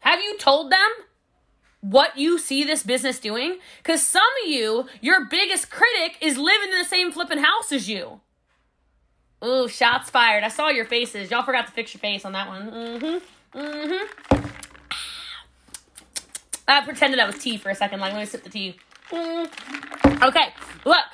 Have 0.00 0.20
you 0.20 0.38
told 0.38 0.72
them 0.72 0.88
what 1.80 2.16
you 2.16 2.38
see 2.38 2.64
this 2.64 2.82
business 2.82 3.20
doing? 3.20 3.58
Because 3.78 4.02
some 4.02 4.22
of 4.44 4.50
you, 4.50 4.86
your 5.00 5.26
biggest 5.26 5.70
critic 5.70 6.16
is 6.20 6.38
living 6.38 6.70
in 6.72 6.78
the 6.78 6.84
same 6.84 7.12
flipping 7.12 7.38
house 7.38 7.70
as 7.72 7.88
you. 7.88 8.20
Ooh, 9.44 9.68
shots 9.68 10.10
fired. 10.10 10.42
I 10.44 10.48
saw 10.48 10.68
your 10.68 10.84
faces. 10.84 11.30
Y'all 11.30 11.42
forgot 11.42 11.66
to 11.66 11.72
fix 11.72 11.94
your 11.94 12.00
face 12.00 12.24
on 12.24 12.32
that 12.32 12.48
one. 12.48 12.70
Mm-hmm. 12.70 13.58
Mm-hmm. 13.58 14.46
I 16.66 16.84
pretended 16.84 17.18
that 17.18 17.26
was 17.26 17.38
tea 17.38 17.56
for 17.56 17.70
a 17.70 17.74
second. 17.74 18.00
Like, 18.00 18.12
let 18.12 18.20
me 18.20 18.26
sip 18.26 18.42
the 18.42 18.50
tea. 18.50 18.76
Mm. 19.10 19.48
Okay, 20.22 20.52
look. 20.84 21.04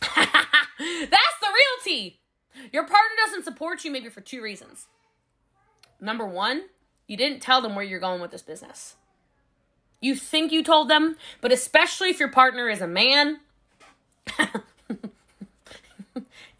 That's 0.16 1.38
the 1.40 1.46
real 1.46 1.84
tea. 1.84 2.18
Your 2.72 2.82
partner 2.82 3.16
doesn't 3.24 3.44
support 3.44 3.84
you 3.84 3.90
maybe 3.90 4.08
for 4.08 4.20
two 4.20 4.42
reasons. 4.42 4.86
Number 6.00 6.26
one, 6.26 6.64
you 7.06 7.16
didn't 7.16 7.40
tell 7.40 7.60
them 7.60 7.74
where 7.76 7.84
you're 7.84 8.00
going 8.00 8.20
with 8.20 8.30
this 8.30 8.42
business. 8.42 8.96
You 10.00 10.14
think 10.14 10.52
you 10.52 10.62
told 10.62 10.88
them, 10.88 11.16
but 11.40 11.52
especially 11.52 12.10
if 12.10 12.18
your 12.18 12.30
partner 12.30 12.68
is 12.68 12.80
a 12.80 12.86
man, 12.86 13.40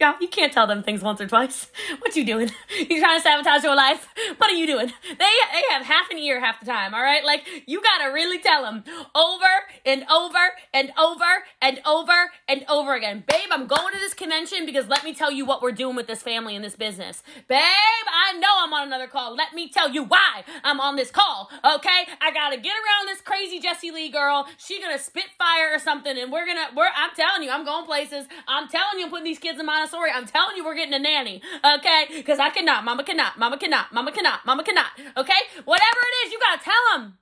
Y'all, 0.00 0.14
you 0.20 0.26
can't 0.26 0.52
tell 0.52 0.66
them 0.66 0.82
things 0.82 1.02
once 1.02 1.20
or 1.20 1.26
twice. 1.26 1.70
What 2.00 2.16
you 2.16 2.24
doing? 2.24 2.50
You 2.76 3.00
trying 3.00 3.18
to 3.18 3.22
sabotage 3.22 3.62
your 3.62 3.76
life? 3.76 4.08
What 4.36 4.50
are 4.50 4.54
you 4.54 4.66
doing? 4.66 4.88
They 5.08 5.14
they 5.16 5.62
have 5.70 5.82
half 5.86 6.10
an 6.10 6.18
ear 6.18 6.40
half 6.40 6.58
the 6.60 6.66
time, 6.66 6.92
all 6.92 7.00
right? 7.00 7.24
Like 7.24 7.46
you 7.66 7.80
gotta 7.80 8.12
really 8.12 8.38
tell 8.38 8.62
them 8.62 8.84
over 9.14 9.44
and 9.86 10.04
over 10.10 10.38
and 10.72 10.92
over 10.98 11.44
and 11.62 11.80
over 11.86 12.30
and 12.48 12.64
over 12.68 12.94
again. 12.94 13.22
Babe, 13.26 13.48
I'm 13.52 13.66
going 13.66 13.92
to 13.94 13.98
this 14.00 14.12
convention 14.12 14.66
because 14.66 14.88
let 14.88 15.04
me 15.04 15.14
tell 15.14 15.30
you 15.30 15.44
what 15.44 15.62
we're 15.62 15.72
doing 15.72 15.94
with 15.96 16.08
this 16.08 16.22
family 16.22 16.56
and 16.56 16.64
this 16.64 16.74
business. 16.76 17.22
Babe, 17.48 17.58
I 17.60 18.38
know 18.38 18.48
I'm 18.58 18.72
on 18.72 18.88
another 18.88 19.06
call. 19.06 19.34
Let 19.36 19.54
me 19.54 19.68
tell 19.68 19.90
you 19.90 20.02
why 20.02 20.42
I'm 20.64 20.80
on 20.80 20.96
this 20.96 21.10
call, 21.10 21.48
okay? 21.64 22.06
I 22.20 22.32
gotta 22.32 22.56
get 22.56 22.74
around 22.74 23.06
this 23.06 23.20
crazy 23.20 23.60
Jessie 23.60 23.92
Lee 23.92 24.10
girl. 24.10 24.46
She 24.58 24.80
gonna 24.80 24.98
spit 24.98 25.26
fire 25.38 25.70
or 25.72 25.78
something, 25.78 26.18
and 26.18 26.32
we're 26.32 26.46
gonna 26.46 26.68
we're 26.76 26.88
I'm 26.94 27.14
telling 27.14 27.44
you, 27.44 27.50
I'm 27.50 27.64
going 27.64 27.86
places. 27.86 28.26
I'm 28.48 28.68
telling 28.68 28.98
you, 28.98 29.04
I'm 29.04 29.10
putting 29.10 29.24
these 29.24 29.38
kids 29.38 29.60
in 29.60 29.66
Montessori. 29.84 30.10
I'm 30.10 30.26
telling 30.26 30.56
you, 30.56 30.64
we're 30.64 30.74
getting 30.74 30.94
a 30.94 30.98
nanny, 30.98 31.42
okay? 31.62 32.06
Because 32.10 32.38
I 32.38 32.48
cannot, 32.48 32.84
mama 32.84 33.04
cannot, 33.04 33.38
mama 33.38 33.58
cannot, 33.58 33.92
mama 33.92 34.12
cannot, 34.12 34.46
mama 34.46 34.64
cannot, 34.64 34.86
okay? 35.16 35.34
Whatever 35.64 35.98
it 36.00 36.26
is, 36.26 36.32
you 36.32 36.38
gotta 36.40 36.62
tell 36.62 36.74
them. 36.98 37.18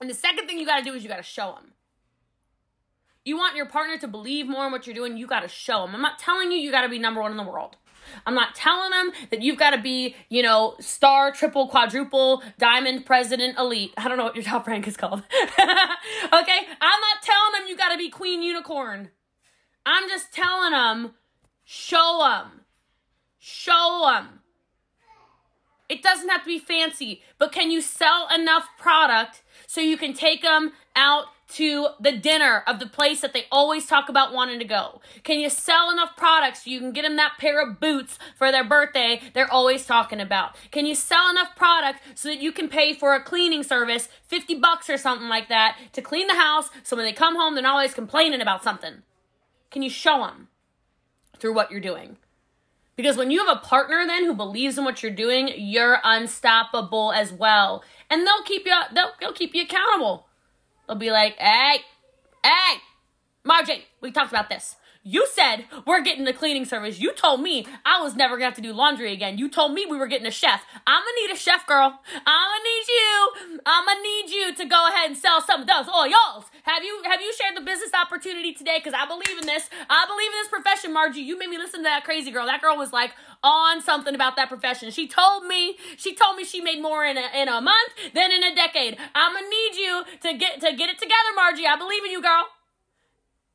And 0.00 0.08
the 0.08 0.14
second 0.14 0.46
thing 0.46 0.58
you 0.58 0.66
gotta 0.66 0.84
do 0.84 0.92
is 0.94 1.02
you 1.02 1.08
gotta 1.08 1.24
show 1.24 1.56
them. 1.56 1.72
You 3.24 3.36
want 3.36 3.56
your 3.56 3.66
partner 3.66 3.98
to 3.98 4.06
believe 4.06 4.46
more 4.46 4.66
in 4.66 4.72
what 4.72 4.86
you're 4.86 4.94
doing, 4.94 5.16
you 5.16 5.26
gotta 5.26 5.48
show 5.48 5.82
them. 5.82 5.94
I'm 5.94 6.02
not 6.02 6.20
telling 6.20 6.52
you 6.52 6.58
you 6.58 6.70
gotta 6.70 6.88
be 6.88 7.00
number 7.00 7.20
one 7.20 7.32
in 7.32 7.36
the 7.36 7.42
world. 7.42 7.76
I'm 8.26 8.34
not 8.34 8.54
telling 8.54 8.90
them 8.90 9.12
that 9.30 9.42
you've 9.42 9.58
got 9.58 9.70
to 9.70 9.80
be, 9.80 10.16
you 10.28 10.42
know, 10.42 10.74
star, 10.80 11.30
triple, 11.30 11.68
quadruple, 11.68 12.42
diamond, 12.58 13.06
president, 13.06 13.56
elite. 13.58 13.94
I 13.96 14.08
don't 14.08 14.18
know 14.18 14.24
what 14.24 14.34
your 14.34 14.44
top 14.44 14.66
rank 14.66 14.88
is 14.88 14.96
called. 14.96 15.20
okay? 15.32 15.60
I'm 15.62 17.00
not 17.00 17.22
telling 17.22 17.52
them 17.54 17.68
you 17.68 17.76
got 17.76 17.90
to 17.90 17.96
be 17.96 18.10
queen 18.10 18.42
unicorn. 18.42 19.10
I'm 19.86 20.08
just 20.08 20.32
telling 20.32 20.72
them 20.72 21.12
Show 21.74 22.18
them. 22.20 22.60
Show 23.38 24.02
them. 24.04 24.40
It 25.88 26.02
doesn't 26.02 26.28
have 26.28 26.42
to 26.42 26.46
be 26.46 26.58
fancy, 26.58 27.22
but 27.38 27.50
can 27.50 27.70
you 27.70 27.80
sell 27.80 28.28
enough 28.28 28.68
product 28.78 29.40
so 29.66 29.80
you 29.80 29.96
can 29.96 30.12
take 30.12 30.42
them 30.42 30.72
out 30.94 31.28
to 31.54 31.88
the 31.98 32.12
dinner 32.12 32.62
of 32.66 32.78
the 32.78 32.86
place 32.86 33.22
that 33.22 33.32
they 33.32 33.46
always 33.50 33.86
talk 33.86 34.10
about 34.10 34.34
wanting 34.34 34.58
to 34.58 34.66
go? 34.66 35.00
Can 35.24 35.40
you 35.40 35.48
sell 35.48 35.90
enough 35.90 36.14
products 36.14 36.64
so 36.64 36.70
you 36.70 36.78
can 36.78 36.92
get 36.92 37.02
them 37.04 37.16
that 37.16 37.38
pair 37.38 37.66
of 37.66 37.80
boots 37.80 38.18
for 38.36 38.52
their 38.52 38.64
birthday 38.64 39.22
they're 39.32 39.50
always 39.50 39.86
talking 39.86 40.20
about? 40.20 40.54
Can 40.72 40.84
you 40.84 40.94
sell 40.94 41.30
enough 41.30 41.56
product 41.56 42.00
so 42.14 42.28
that 42.28 42.42
you 42.42 42.52
can 42.52 42.68
pay 42.68 42.92
for 42.92 43.14
a 43.14 43.22
cleaning 43.22 43.62
service, 43.62 44.10
50 44.26 44.56
bucks 44.56 44.90
or 44.90 44.98
something 44.98 45.30
like 45.30 45.48
that, 45.48 45.78
to 45.94 46.02
clean 46.02 46.26
the 46.26 46.34
house 46.34 46.68
so 46.82 46.96
when 46.96 47.06
they 47.06 47.14
come 47.14 47.34
home 47.34 47.54
they're 47.54 47.62
not 47.62 47.72
always 47.72 47.94
complaining 47.94 48.42
about 48.42 48.62
something? 48.62 48.96
Can 49.70 49.80
you 49.80 49.88
show 49.88 50.18
them? 50.18 50.48
Through 51.42 51.52
what 51.52 51.70
you're 51.70 51.80
doing. 51.80 52.16
Because 52.96 53.16
when 53.16 53.30
you 53.30 53.44
have 53.44 53.56
a 53.56 53.60
partner 53.60 54.06
then 54.06 54.24
who 54.24 54.32
believes 54.32 54.78
in 54.78 54.84
what 54.84 55.02
you're 55.02 55.12
doing, 55.12 55.50
you're 55.56 55.98
unstoppable 56.04 57.12
as 57.12 57.32
well. 57.32 57.82
And 58.08 58.26
they'll 58.26 58.44
keep 58.44 58.64
you 58.64 58.72
they'll, 58.94 59.10
they'll 59.20 59.32
keep 59.32 59.54
you 59.54 59.62
accountable. 59.62 60.26
They'll 60.86 60.96
be 60.96 61.10
like, 61.10 61.36
"Hey, 61.38 61.78
hey, 62.44 62.80
Margie, 63.44 63.86
we 64.00 64.12
talked 64.12 64.30
about 64.30 64.48
this. 64.48 64.76
You 65.04 65.26
said 65.34 65.64
we're 65.84 66.00
getting 66.00 66.24
the 66.24 66.32
cleaning 66.32 66.64
service. 66.64 67.00
You 67.00 67.12
told 67.12 67.40
me 67.40 67.66
I 67.84 68.00
was 68.00 68.14
never 68.14 68.36
gonna 68.36 68.44
have 68.44 68.54
to 68.54 68.62
do 68.62 68.72
laundry 68.72 69.12
again. 69.12 69.36
You 69.36 69.48
told 69.48 69.72
me 69.72 69.84
we 69.84 69.98
were 69.98 70.06
getting 70.06 70.26
a 70.28 70.30
chef. 70.30 70.62
I'm 70.86 71.02
gonna 71.02 71.26
need 71.26 71.34
a 71.34 71.36
chef, 71.36 71.66
girl. 71.66 71.98
I'm 72.24 72.48
gonna 72.50 72.64
need 72.64 72.86
you. 72.88 73.60
I'm 73.66 73.84
gonna 73.84 74.00
need 74.00 74.30
you 74.30 74.54
to 74.54 74.64
go 74.64 74.88
ahead 74.88 75.10
and 75.10 75.18
sell 75.18 75.40
some 75.40 75.62
of 75.62 75.66
those 75.66 75.88
oils. 75.88 76.44
Have 76.62 76.84
you 76.84 77.02
have 77.04 77.20
you 77.20 77.32
shared 77.34 77.56
the 77.56 77.62
business 77.62 77.90
opportunity 77.92 78.54
today? 78.54 78.78
Because 78.78 78.94
I 78.94 79.06
believe 79.06 79.40
in 79.40 79.46
this. 79.46 79.68
I 79.90 80.06
believe 80.06 80.30
in 80.30 80.38
this 80.40 80.48
profession, 80.48 80.92
Margie. 80.92 81.22
You 81.22 81.36
made 81.36 81.50
me 81.50 81.58
listen 81.58 81.80
to 81.80 81.84
that 81.84 82.04
crazy 82.04 82.30
girl. 82.30 82.46
That 82.46 82.62
girl 82.62 82.76
was 82.76 82.92
like 82.92 83.10
on 83.42 83.80
something 83.80 84.14
about 84.14 84.36
that 84.36 84.48
profession. 84.48 84.92
She 84.92 85.08
told 85.08 85.46
me 85.46 85.78
she 85.96 86.14
told 86.14 86.36
me 86.36 86.44
she 86.44 86.60
made 86.60 86.80
more 86.80 87.04
in 87.04 87.18
a, 87.18 87.26
in 87.34 87.48
a 87.48 87.60
month 87.60 87.92
than 88.14 88.30
in 88.30 88.44
a 88.44 88.54
decade. 88.54 88.96
I'm 89.16 89.34
gonna 89.34 89.48
need 89.48 89.74
you 89.74 90.04
to 90.22 90.38
get 90.38 90.60
to 90.60 90.72
get 90.76 90.90
it 90.90 90.98
together, 91.00 91.34
Margie. 91.34 91.66
I 91.66 91.74
believe 91.76 92.04
in 92.04 92.12
you, 92.12 92.22
girl. 92.22 92.46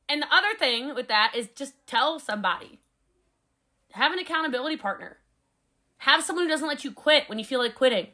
And 0.09 0.21
the 0.21 0.33
other 0.33 0.57
thing 0.57 0.95
with 0.95 1.07
that 1.09 1.33
is 1.35 1.49
just 1.55 1.73
tell 1.85 2.19
somebody. 2.19 2.79
Have 3.91 4.13
an 4.13 4.19
accountability 4.19 4.77
partner. 4.77 5.17
Have 5.99 6.23
someone 6.23 6.45
who 6.45 6.49
doesn't 6.49 6.67
let 6.67 6.83
you 6.83 6.91
quit 6.91 7.27
when 7.27 7.39
you 7.39 7.45
feel 7.45 7.59
like 7.59 7.75
quitting. 7.75 8.07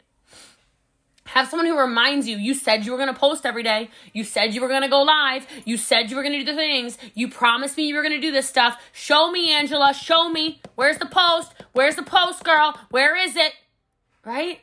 Have 1.25 1.47
someone 1.47 1.67
who 1.67 1.79
reminds 1.79 2.27
you, 2.27 2.37
you 2.37 2.53
said 2.53 2.85
you 2.85 2.91
were 2.91 2.97
going 2.97 3.13
to 3.13 3.19
post 3.19 3.45
every 3.45 3.63
day. 3.63 3.89
You 4.11 4.23
said 4.23 4.53
you 4.53 4.61
were 4.61 4.67
going 4.67 4.81
to 4.81 4.89
go 4.89 5.01
live. 5.03 5.47
You 5.65 5.77
said 5.77 6.09
you 6.09 6.17
were 6.17 6.21
going 6.21 6.33
to 6.33 6.39
do 6.39 6.51
the 6.51 6.57
things. 6.57 6.97
You 7.13 7.29
promised 7.29 7.77
me 7.77 7.87
you 7.87 7.95
were 7.95 8.01
going 8.01 8.13
to 8.13 8.19
do 8.19 8.31
this 8.31 8.47
stuff. 8.47 8.81
Show 8.91 9.31
me, 9.31 9.51
Angela. 9.51 9.93
Show 9.93 10.29
me. 10.29 10.61
Where's 10.75 10.97
the 10.97 11.05
post? 11.05 11.53
Where's 11.71 11.95
the 11.95 12.03
post, 12.03 12.43
girl? 12.43 12.77
Where 12.89 13.15
is 13.15 13.35
it? 13.35 13.53
Right? 14.25 14.59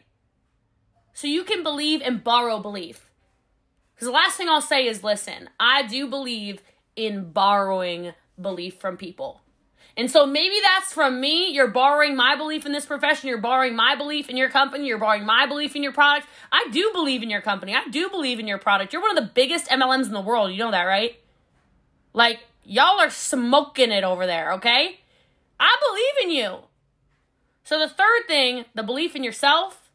So 1.14 1.26
you 1.26 1.44
can 1.44 1.62
believe 1.62 2.02
and 2.02 2.22
borrow 2.22 2.60
belief. 2.60 3.10
Because 3.94 4.06
the 4.08 4.12
last 4.12 4.36
thing 4.36 4.48
I'll 4.48 4.60
say 4.60 4.86
is 4.86 5.02
listen, 5.02 5.48
I 5.58 5.86
do 5.86 6.08
believe 6.08 6.62
in 7.06 7.32
borrowing 7.32 8.12
belief 8.40 8.76
from 8.76 8.96
people. 8.96 9.40
And 9.96 10.10
so 10.10 10.26
maybe 10.26 10.54
that's 10.62 10.92
from 10.92 11.20
me. 11.20 11.50
You're 11.50 11.68
borrowing 11.68 12.14
my 12.14 12.36
belief 12.36 12.64
in 12.64 12.72
this 12.72 12.86
profession. 12.86 13.28
You're 13.28 13.38
borrowing 13.38 13.74
my 13.74 13.96
belief 13.96 14.28
in 14.28 14.36
your 14.36 14.50
company. 14.50 14.86
You're 14.86 14.98
borrowing 14.98 15.24
my 15.24 15.46
belief 15.46 15.74
in 15.74 15.82
your 15.82 15.92
product. 15.92 16.28
I 16.52 16.68
do 16.70 16.90
believe 16.92 17.22
in 17.22 17.30
your 17.30 17.40
company. 17.40 17.74
I 17.74 17.88
do 17.90 18.08
believe 18.08 18.38
in 18.38 18.46
your 18.46 18.58
product. 18.58 18.92
You're 18.92 19.02
one 19.02 19.16
of 19.16 19.24
the 19.24 19.30
biggest 19.34 19.68
MLMs 19.68 20.06
in 20.06 20.12
the 20.12 20.20
world. 20.20 20.52
You 20.52 20.58
know 20.58 20.70
that, 20.70 20.84
right? 20.84 21.18
Like, 22.12 22.40
y'all 22.64 23.00
are 23.00 23.10
smoking 23.10 23.90
it 23.90 24.04
over 24.04 24.26
there, 24.26 24.52
okay? 24.54 25.00
I 25.58 25.76
believe 25.88 26.28
in 26.28 26.36
you. 26.36 26.58
So 27.64 27.78
the 27.78 27.88
third 27.88 28.26
thing, 28.28 28.66
the 28.74 28.82
belief 28.82 29.16
in 29.16 29.24
yourself, 29.24 29.90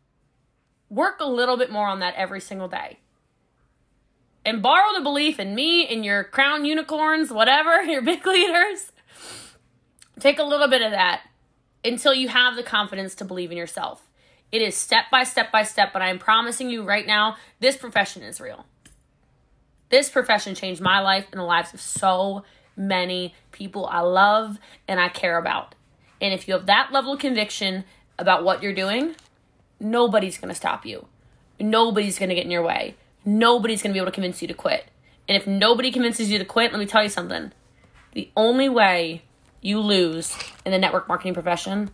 work 0.89 1.19
a 1.19 1.29
little 1.29 1.57
bit 1.57 1.71
more 1.71 1.87
on 1.87 1.99
that 1.99 2.15
every 2.15 2.41
single 2.41 2.67
day 2.67 2.99
and 4.45 4.61
borrow 4.61 4.93
the 4.93 5.01
belief 5.01 5.39
in 5.39 5.55
me, 5.55 5.81
in 5.81 6.03
your 6.03 6.23
crown 6.23 6.65
unicorns, 6.65 7.31
whatever, 7.31 7.81
your 7.83 8.01
big 8.01 8.25
leaders. 8.25 8.91
Take 10.19 10.39
a 10.39 10.43
little 10.43 10.67
bit 10.67 10.81
of 10.81 10.91
that 10.91 11.23
until 11.83 12.13
you 12.13 12.29
have 12.29 12.55
the 12.55 12.63
confidence 12.63 13.15
to 13.15 13.25
believe 13.25 13.51
in 13.51 13.57
yourself. 13.57 14.03
It 14.51 14.61
is 14.61 14.75
step 14.75 15.05
by 15.11 15.23
step 15.23 15.51
by 15.51 15.63
step, 15.63 15.91
but 15.91 16.01
I'm 16.01 16.19
promising 16.19 16.69
you 16.69 16.83
right 16.83 17.05
now, 17.05 17.37
this 17.59 17.75
profession 17.75 18.23
is 18.23 18.39
real. 18.39 18.65
This 19.89 20.09
profession 20.09 20.55
changed 20.55 20.81
my 20.81 20.99
life 20.99 21.27
and 21.31 21.39
the 21.39 21.45
lives 21.45 21.73
of 21.73 21.81
so 21.81 22.43
many 22.77 23.33
people 23.51 23.85
I 23.87 24.01
love 24.01 24.57
and 24.87 24.99
I 24.99 25.09
care 25.09 25.37
about. 25.37 25.75
And 26.21 26.33
if 26.33 26.47
you 26.47 26.53
have 26.53 26.65
that 26.67 26.91
level 26.91 27.13
of 27.13 27.19
conviction, 27.19 27.83
about 28.17 28.43
what 28.43 28.63
you're 28.63 28.73
doing, 28.73 29.15
nobody's 29.79 30.37
to 30.53 30.55
stop 30.55 30.85
you. 30.85 31.07
Nobody's 31.59 32.17
to 32.29 32.35
get 32.35 32.45
in 32.45 32.51
your 32.51 32.63
way. 32.63 32.95
Nobody's 33.25 33.81
going 33.81 33.91
to 33.91 33.93
be 33.93 33.99
able 33.99 34.11
to 34.11 34.15
convince 34.15 34.41
you 34.41 34.47
to 34.47 34.53
quit. 34.53 34.85
And 35.27 35.35
if 35.35 35.47
nobody 35.47 35.91
convinces 35.91 36.29
you 36.29 36.37
to 36.37 36.45
quit, 36.45 36.71
let 36.71 36.79
me 36.79 36.85
tell 36.85 37.03
you 37.03 37.09
something. 37.09 37.51
The 38.13 38.29
only 38.37 38.69
way 38.69 39.23
you 39.61 39.79
lose 39.79 40.37
in 40.63 40.71
the 40.71 40.77
network 40.77 41.07
marketing 41.07 41.33
profession 41.33 41.89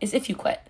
is 0.00 0.14
if 0.14 0.28
you 0.28 0.34
quit. 0.34 0.60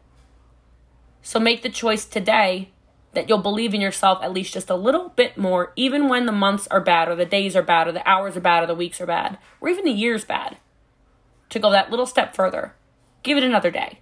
So 1.22 1.38
make 1.38 1.62
the 1.62 1.68
choice 1.68 2.04
today 2.04 2.70
that 3.12 3.28
you'll 3.28 3.38
believe 3.38 3.74
in 3.74 3.80
yourself 3.80 4.22
at 4.22 4.32
least 4.32 4.52
just 4.52 4.70
a 4.70 4.74
little 4.74 5.10
bit 5.10 5.36
more, 5.36 5.72
even 5.76 6.08
when 6.08 6.26
the 6.26 6.32
months 6.32 6.66
are 6.68 6.80
bad, 6.80 7.08
or 7.08 7.14
the 7.14 7.24
days 7.24 7.56
are 7.56 7.62
bad, 7.62 7.88
or 7.88 7.92
the 7.92 8.08
hours 8.08 8.36
are 8.36 8.40
bad, 8.40 8.62
or 8.62 8.66
the 8.66 8.74
weeks 8.74 9.00
are 9.00 9.06
bad, 9.06 9.38
or 9.60 9.68
even 9.68 9.84
the 9.84 9.90
years 9.90 10.24
bad. 10.24 10.56
To 11.50 11.58
go 11.58 11.70
that 11.70 11.90
little 11.90 12.06
step 12.06 12.34
further. 12.34 12.74
Give 13.22 13.36
it 13.36 13.44
another 13.44 13.70
day. 13.70 14.00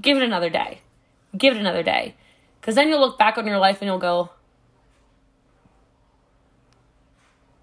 Give 0.00 0.16
it 0.16 0.22
another 0.22 0.50
day. 0.50 0.80
Give 1.36 1.54
it 1.54 1.60
another 1.60 1.82
day. 1.82 2.14
Because 2.60 2.74
then 2.74 2.88
you'll 2.88 3.00
look 3.00 3.18
back 3.18 3.38
on 3.38 3.46
your 3.46 3.58
life 3.58 3.78
and 3.80 3.86
you'll 3.86 3.98
go, 3.98 4.30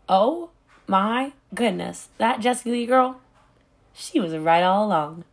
oh 0.09 0.49
my 0.87 1.31
goodness, 1.53 2.09
that 2.17 2.41
Jessie 2.41 2.71
Lee 2.71 2.85
girl, 2.85 3.21
she 3.93 4.19
was 4.19 4.35
right 4.35 4.63
all 4.63 4.87
along. 4.87 5.23